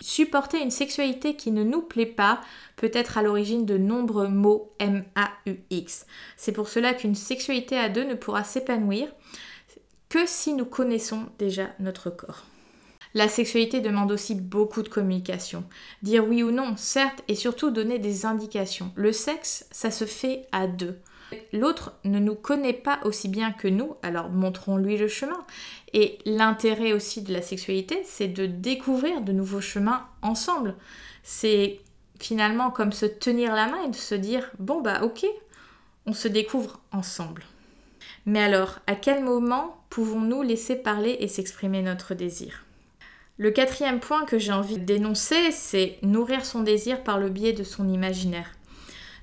Supporter 0.00 0.62
une 0.62 0.70
sexualité 0.70 1.34
qui 1.34 1.50
ne 1.50 1.64
nous 1.64 1.82
plaît 1.82 2.06
pas 2.06 2.40
peut 2.76 2.90
être 2.92 3.18
à 3.18 3.22
l'origine 3.22 3.66
de 3.66 3.78
nombreux 3.78 4.28
mots 4.28 4.72
M-A-U-X. 4.78 6.06
C'est 6.36 6.52
pour 6.52 6.68
cela 6.68 6.94
qu'une 6.94 7.14
sexualité 7.14 7.78
à 7.78 7.88
deux 7.88 8.04
ne 8.04 8.14
pourra 8.14 8.44
s'épanouir 8.44 9.08
que 10.08 10.26
si 10.26 10.52
nous 10.52 10.66
connaissons 10.66 11.26
déjà 11.38 11.70
notre 11.78 12.10
corps. 12.10 12.44
La 13.14 13.28
sexualité 13.28 13.80
demande 13.80 14.10
aussi 14.10 14.34
beaucoup 14.34 14.82
de 14.82 14.88
communication. 14.88 15.64
Dire 16.02 16.26
oui 16.26 16.42
ou 16.42 16.50
non, 16.50 16.76
certes, 16.76 17.22
et 17.28 17.34
surtout 17.34 17.70
donner 17.70 17.98
des 17.98 18.24
indications. 18.24 18.90
Le 18.94 19.12
sexe, 19.12 19.66
ça 19.70 19.90
se 19.90 20.06
fait 20.06 20.46
à 20.50 20.66
deux. 20.66 20.98
L'autre 21.52 21.94
ne 22.04 22.18
nous 22.18 22.34
connaît 22.34 22.72
pas 22.72 23.00
aussi 23.04 23.28
bien 23.28 23.52
que 23.52 23.68
nous, 23.68 23.96
alors 24.02 24.30
montrons-lui 24.30 24.96
le 24.96 25.08
chemin. 25.08 25.44
Et 25.92 26.18
l'intérêt 26.24 26.92
aussi 26.92 27.22
de 27.22 27.32
la 27.32 27.42
sexualité, 27.42 28.02
c'est 28.04 28.28
de 28.28 28.46
découvrir 28.46 29.20
de 29.20 29.32
nouveaux 29.32 29.60
chemins 29.60 30.06
ensemble. 30.22 30.74
C'est 31.22 31.80
finalement 32.18 32.70
comme 32.70 32.92
se 32.92 33.06
tenir 33.06 33.54
la 33.54 33.66
main 33.66 33.84
et 33.84 33.90
de 33.90 33.96
se 33.96 34.14
dire, 34.14 34.50
bon 34.58 34.80
bah 34.80 35.02
ok, 35.02 35.26
on 36.06 36.12
se 36.12 36.28
découvre 36.28 36.80
ensemble. 36.92 37.44
Mais 38.26 38.42
alors, 38.42 38.78
à 38.86 38.94
quel 38.94 39.22
moment 39.22 39.82
pouvons-nous 39.90 40.42
laisser 40.42 40.76
parler 40.76 41.16
et 41.20 41.28
s'exprimer 41.28 41.82
notre 41.82 42.14
désir? 42.14 42.64
Le 43.38 43.50
quatrième 43.50 43.98
point 43.98 44.24
que 44.24 44.38
j'ai 44.38 44.52
envie 44.52 44.78
dénoncer, 44.78 45.50
c'est 45.50 45.98
nourrir 46.02 46.44
son 46.44 46.60
désir 46.60 47.02
par 47.02 47.18
le 47.18 47.28
biais 47.28 47.52
de 47.52 47.64
son 47.64 47.88
imaginaire. 47.88 48.52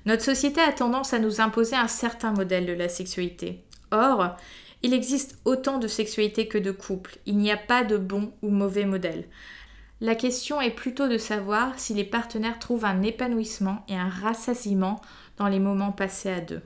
Notre 0.06 0.24
société 0.24 0.60
a 0.60 0.72
tendance 0.72 1.12
à 1.12 1.18
nous 1.18 1.40
imposer 1.40 1.76
un 1.76 1.88
certain 1.88 2.32
modèle 2.32 2.66
de 2.66 2.72
la 2.72 2.88
sexualité. 2.88 3.64
Or, 3.90 4.36
il 4.82 4.94
existe 4.94 5.38
autant 5.44 5.78
de 5.78 5.88
sexualité 5.88 6.48
que 6.48 6.58
de 6.58 6.70
couples. 6.70 7.18
Il 7.26 7.36
n'y 7.36 7.50
a 7.50 7.56
pas 7.56 7.84
de 7.84 7.98
bon 7.98 8.32
ou 8.42 8.50
mauvais 8.50 8.86
modèle. 8.86 9.24
La 10.00 10.14
question 10.14 10.60
est 10.62 10.70
plutôt 10.70 11.08
de 11.08 11.18
savoir 11.18 11.78
si 11.78 11.92
les 11.92 12.04
partenaires 12.04 12.58
trouvent 12.58 12.86
un 12.86 13.02
épanouissement 13.02 13.84
et 13.88 13.96
un 13.96 14.08
rassasiement 14.08 15.02
dans 15.36 15.48
les 15.48 15.60
moments 15.60 15.92
passés 15.92 16.30
à 16.30 16.40
deux. 16.40 16.62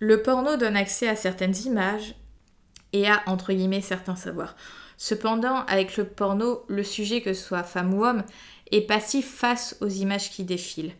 Le 0.00 0.20
porno 0.20 0.56
donne 0.56 0.76
accès 0.76 1.08
à 1.08 1.16
certaines 1.16 1.56
images 1.64 2.14
et 2.92 3.08
à, 3.08 3.22
entre 3.26 3.54
guillemets, 3.54 3.80
certains 3.80 4.16
savoirs. 4.16 4.54
Cependant, 4.98 5.64
avec 5.66 5.96
le 5.96 6.04
porno, 6.04 6.64
le 6.68 6.84
sujet, 6.84 7.22
que 7.22 7.32
ce 7.32 7.42
soit 7.42 7.62
femme 7.62 7.94
ou 7.94 8.04
homme, 8.04 8.22
est 8.70 8.82
passif 8.82 9.26
face 9.26 9.76
aux 9.80 9.88
images 9.88 10.30
qui 10.30 10.44
défilent. 10.44 10.92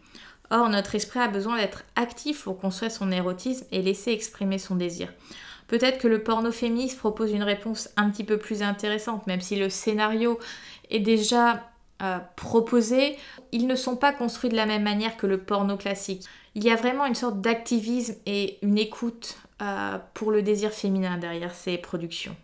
Or, 0.50 0.68
notre 0.68 0.94
esprit 0.94 1.20
a 1.20 1.28
besoin 1.28 1.56
d'être 1.56 1.84
actif 1.96 2.44
pour 2.44 2.58
construire 2.58 2.92
son 2.92 3.10
érotisme 3.10 3.66
et 3.72 3.82
laisser 3.82 4.12
exprimer 4.12 4.58
son 4.58 4.76
désir. 4.76 5.08
Peut-être 5.68 5.98
que 5.98 6.08
le 6.08 6.22
porno 6.22 6.52
féministe 6.52 6.98
propose 6.98 7.32
une 7.32 7.42
réponse 7.42 7.88
un 7.96 8.10
petit 8.10 8.24
peu 8.24 8.38
plus 8.38 8.62
intéressante, 8.62 9.26
même 9.26 9.40
si 9.40 9.56
le 9.56 9.70
scénario 9.70 10.38
est 10.90 11.00
déjà 11.00 11.64
euh, 12.02 12.18
proposé, 12.36 13.16
ils 13.52 13.66
ne 13.66 13.74
sont 13.74 13.96
pas 13.96 14.12
construits 14.12 14.50
de 14.50 14.56
la 14.56 14.66
même 14.66 14.82
manière 14.82 15.16
que 15.16 15.26
le 15.26 15.38
porno 15.38 15.76
classique. 15.76 16.24
Il 16.54 16.62
y 16.62 16.70
a 16.70 16.76
vraiment 16.76 17.06
une 17.06 17.14
sorte 17.14 17.40
d'activisme 17.40 18.16
et 18.26 18.58
une 18.62 18.78
écoute 18.78 19.38
euh, 19.62 19.98
pour 20.12 20.30
le 20.30 20.42
désir 20.42 20.70
féminin 20.72 21.16
derrière 21.18 21.54
ces 21.54 21.78
productions. 21.78 22.36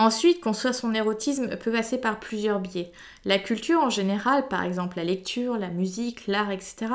Ensuite, 0.00 0.40
construire 0.40 0.74
son 0.74 0.94
érotisme 0.94 1.58
peut 1.58 1.70
passer 1.70 1.98
par 1.98 2.18
plusieurs 2.18 2.58
biais. 2.58 2.90
La 3.26 3.38
culture 3.38 3.80
en 3.80 3.90
général, 3.90 4.48
par 4.48 4.64
exemple 4.64 4.96
la 4.96 5.04
lecture, 5.04 5.58
la 5.58 5.68
musique, 5.68 6.26
l'art, 6.26 6.50
etc., 6.50 6.86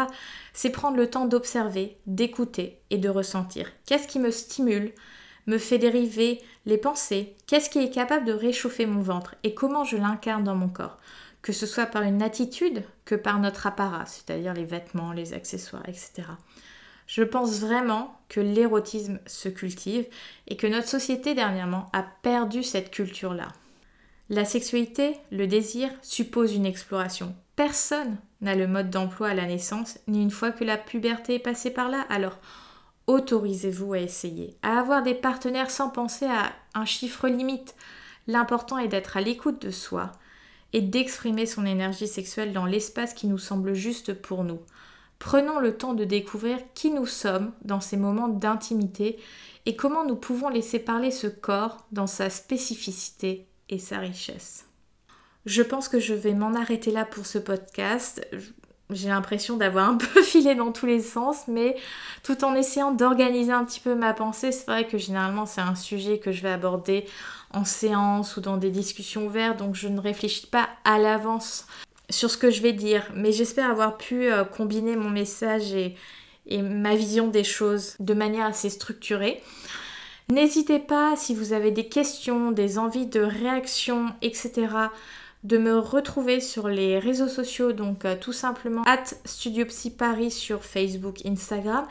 c'est 0.53 0.71
prendre 0.71 0.97
le 0.97 1.07
temps 1.07 1.27
d'observer, 1.27 1.97
d'écouter 2.07 2.79
et 2.89 2.97
de 2.97 3.07
ressentir. 3.07 3.71
Qu'est-ce 3.85 4.07
qui 4.07 4.17
me 4.17 4.31
stimule, 4.31 4.91
me 5.45 5.59
fait 5.59 5.77
dériver 5.77 6.41
les 6.65 6.79
pensées? 6.79 7.35
Qu'est-ce 7.45 7.69
qui 7.69 7.77
est 7.77 7.91
capable 7.91 8.25
de 8.25 8.33
réchauffer 8.33 8.87
mon 8.87 9.01
ventre? 9.01 9.35
Et 9.43 9.53
comment 9.53 9.83
je 9.83 9.97
l'incarne 9.97 10.43
dans 10.43 10.55
mon 10.55 10.69
corps? 10.69 10.97
Que 11.43 11.53
ce 11.53 11.67
soit 11.67 11.85
par 11.85 12.01
une 12.01 12.23
attitude 12.23 12.81
que 13.05 13.13
par 13.13 13.37
notre 13.37 13.67
apparat, 13.67 14.07
c'est-à-dire 14.07 14.55
les 14.55 14.65
vêtements, 14.65 15.13
les 15.13 15.33
accessoires, 15.33 15.87
etc. 15.87 16.23
Je 17.07 17.23
pense 17.23 17.59
vraiment 17.59 18.19
que 18.29 18.39
l'érotisme 18.39 19.19
se 19.27 19.49
cultive 19.49 20.05
et 20.47 20.57
que 20.57 20.67
notre 20.67 20.87
société 20.87 21.35
dernièrement 21.35 21.89
a 21.93 22.03
perdu 22.03 22.63
cette 22.63 22.91
culture-là. 22.91 23.49
La 24.29 24.43
sexualité, 24.43 25.17
le 25.31 25.45
désir, 25.45 25.89
suppose 26.01 26.55
une 26.55 26.65
exploration. 26.65 27.35
Personne 27.55 28.17
n'a 28.41 28.55
le 28.55 28.67
mode 28.67 28.89
d'emploi 28.89 29.29
à 29.29 29.33
la 29.35 29.45
naissance, 29.45 29.99
ni 30.07 30.21
une 30.21 30.31
fois 30.31 30.51
que 30.51 30.63
la 30.63 30.77
puberté 30.77 31.35
est 31.35 31.39
passée 31.39 31.69
par 31.69 31.89
là. 31.89 32.05
Alors, 32.09 32.39
autorisez-vous 33.05 33.93
à 33.93 33.99
essayer, 33.99 34.57
à 34.63 34.79
avoir 34.79 35.03
des 35.03 35.13
partenaires 35.13 35.69
sans 35.69 35.89
penser 35.89 36.25
à 36.25 36.53
un 36.73 36.85
chiffre 36.85 37.27
limite. 37.27 37.75
L'important 38.25 38.79
est 38.79 38.87
d'être 38.87 39.15
à 39.15 39.21
l'écoute 39.21 39.61
de 39.61 39.69
soi 39.69 40.11
et 40.73 40.81
d'exprimer 40.81 41.45
son 41.45 41.65
énergie 41.65 42.07
sexuelle 42.07 42.51
dans 42.51 42.65
l'espace 42.65 43.13
qui 43.13 43.27
nous 43.27 43.37
semble 43.37 43.75
juste 43.75 44.13
pour 44.13 44.43
nous. 44.43 44.59
Prenons 45.19 45.59
le 45.59 45.77
temps 45.77 45.93
de 45.93 46.03
découvrir 46.03 46.57
qui 46.73 46.91
nous 46.91 47.05
sommes 47.05 47.51
dans 47.63 47.81
ces 47.81 47.97
moments 47.97 48.27
d'intimité 48.27 49.17
et 49.65 49.75
comment 49.75 50.05
nous 50.05 50.15
pouvons 50.15 50.49
laisser 50.49 50.79
parler 50.79 51.11
ce 51.11 51.27
corps 51.27 51.85
dans 51.91 52.07
sa 52.07 52.29
spécificité 52.29 53.47
et 53.69 53.79
sa 53.79 53.99
richesse. 53.99 54.65
Je 55.45 55.61
pense 55.61 55.89
que 55.89 55.99
je 55.99 56.13
vais 56.13 56.33
m'en 56.33 56.53
arrêter 56.53 56.91
là 56.91 57.05
pour 57.05 57.25
ce 57.25 57.37
podcast. 57.37 58.27
J'ai 58.91 59.09
l'impression 59.09 59.57
d'avoir 59.57 59.89
un 59.89 59.95
peu 59.97 60.21
filé 60.21 60.53
dans 60.55 60.71
tous 60.71 60.85
les 60.85 61.01
sens, 61.01 61.47
mais 61.47 61.75
tout 62.23 62.43
en 62.43 62.53
essayant 62.53 62.91
d'organiser 62.91 63.51
un 63.51 63.65
petit 63.65 63.79
peu 63.79 63.95
ma 63.95 64.13
pensée, 64.13 64.51
c'est 64.51 64.65
vrai 64.65 64.87
que 64.87 64.97
généralement 64.97 65.45
c'est 65.45 65.61
un 65.61 65.75
sujet 65.75 66.19
que 66.19 66.31
je 66.31 66.41
vais 66.41 66.51
aborder 66.51 67.05
en 67.51 67.63
séance 67.63 68.37
ou 68.37 68.41
dans 68.41 68.57
des 68.57 68.69
discussions 68.69 69.25
ouvertes, 69.25 69.57
donc 69.57 69.75
je 69.75 69.87
ne 69.87 69.99
réfléchis 69.99 70.47
pas 70.47 70.67
à 70.83 70.99
l'avance 70.99 71.67
sur 72.09 72.29
ce 72.29 72.37
que 72.37 72.51
je 72.51 72.61
vais 72.61 72.73
dire, 72.73 73.11
mais 73.15 73.31
j'espère 73.31 73.69
avoir 73.69 73.97
pu 73.97 74.31
euh, 74.31 74.43
combiner 74.43 74.95
mon 74.95 75.09
message 75.09 75.73
et, 75.73 75.95
ma 76.61 76.95
vision 76.95 77.27
des 77.27 77.43
choses 77.43 77.95
de 77.99 78.13
manière 78.13 78.45
assez 78.45 78.69
structurée. 78.69 79.41
N'hésitez 80.29 80.77
pas, 80.77 81.15
si 81.15 81.33
vous 81.33 81.53
avez 81.53 81.71
des 81.71 81.87
questions, 81.87 82.51
des 82.51 82.77
envies 82.77 83.07
de 83.07 83.21
réaction, 83.21 84.07
etc., 84.21 84.67
de 85.43 85.57
me 85.57 85.77
retrouver 85.77 86.39
sur 86.39 86.67
les 86.67 86.99
réseaux 86.99 87.27
sociaux, 87.27 87.71
donc 87.71 88.05
euh, 88.05 88.15
tout 88.19 88.33
simplement 88.33 88.83
at 88.85 89.03
Studio 89.25 89.65
Paris 89.97 90.31
sur 90.31 90.63
Facebook, 90.63 91.25
Instagram 91.25 91.85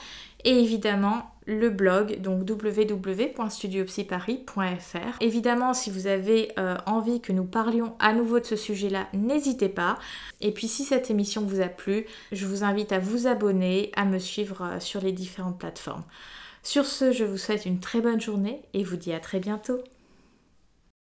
et 0.45 0.59
évidemment 0.59 1.34
le 1.47 1.71
blog, 1.71 2.21
donc 2.21 2.49
www.studiopsyparis.fr. 2.49 5.17
Évidemment, 5.21 5.75
si 5.75 5.91
vous 5.91 6.07
avez 6.07 6.53
euh, 6.59 6.77
envie 6.87 7.21
que 7.21 7.33
nous 7.33 7.45
parlions 7.45 7.95
à 7.99 8.13
nouveau 8.13 8.41
de 8.41 8.45
ce 8.45 8.57
sujet-là, 8.57 9.09
n'hésitez 9.13 9.69
pas. 9.69 9.99
Et 10.41 10.53
puis 10.53 10.69
si 10.69 10.85
cette 10.85 11.11
émission 11.11 11.43
vous 11.43 11.61
a 11.61 11.69
plu, 11.69 12.07
je 12.33 12.47
vous 12.47 12.65
invite 12.65 12.93
à 12.93 12.99
vous 12.99 13.27
abonner, 13.27 13.93
à 13.97 14.05
me 14.05 14.19
suivre 14.19 14.63
euh, 14.63 14.81
sur 14.81 15.01
les 15.01 15.13
différentes 15.13 15.59
plateformes. 15.59 16.05
Sur 16.63 16.87
ce, 16.87 17.13
je 17.13 17.25
vous 17.25 17.37
souhaite 17.37 17.67
une 17.67 17.81
très 17.81 18.01
bonne 18.01 18.21
journée 18.21 18.63
et 18.73 18.85
vous 18.85 18.97
dis 18.97 19.13
à 19.13 19.21
très 19.21 19.39
bientôt. 19.39 19.83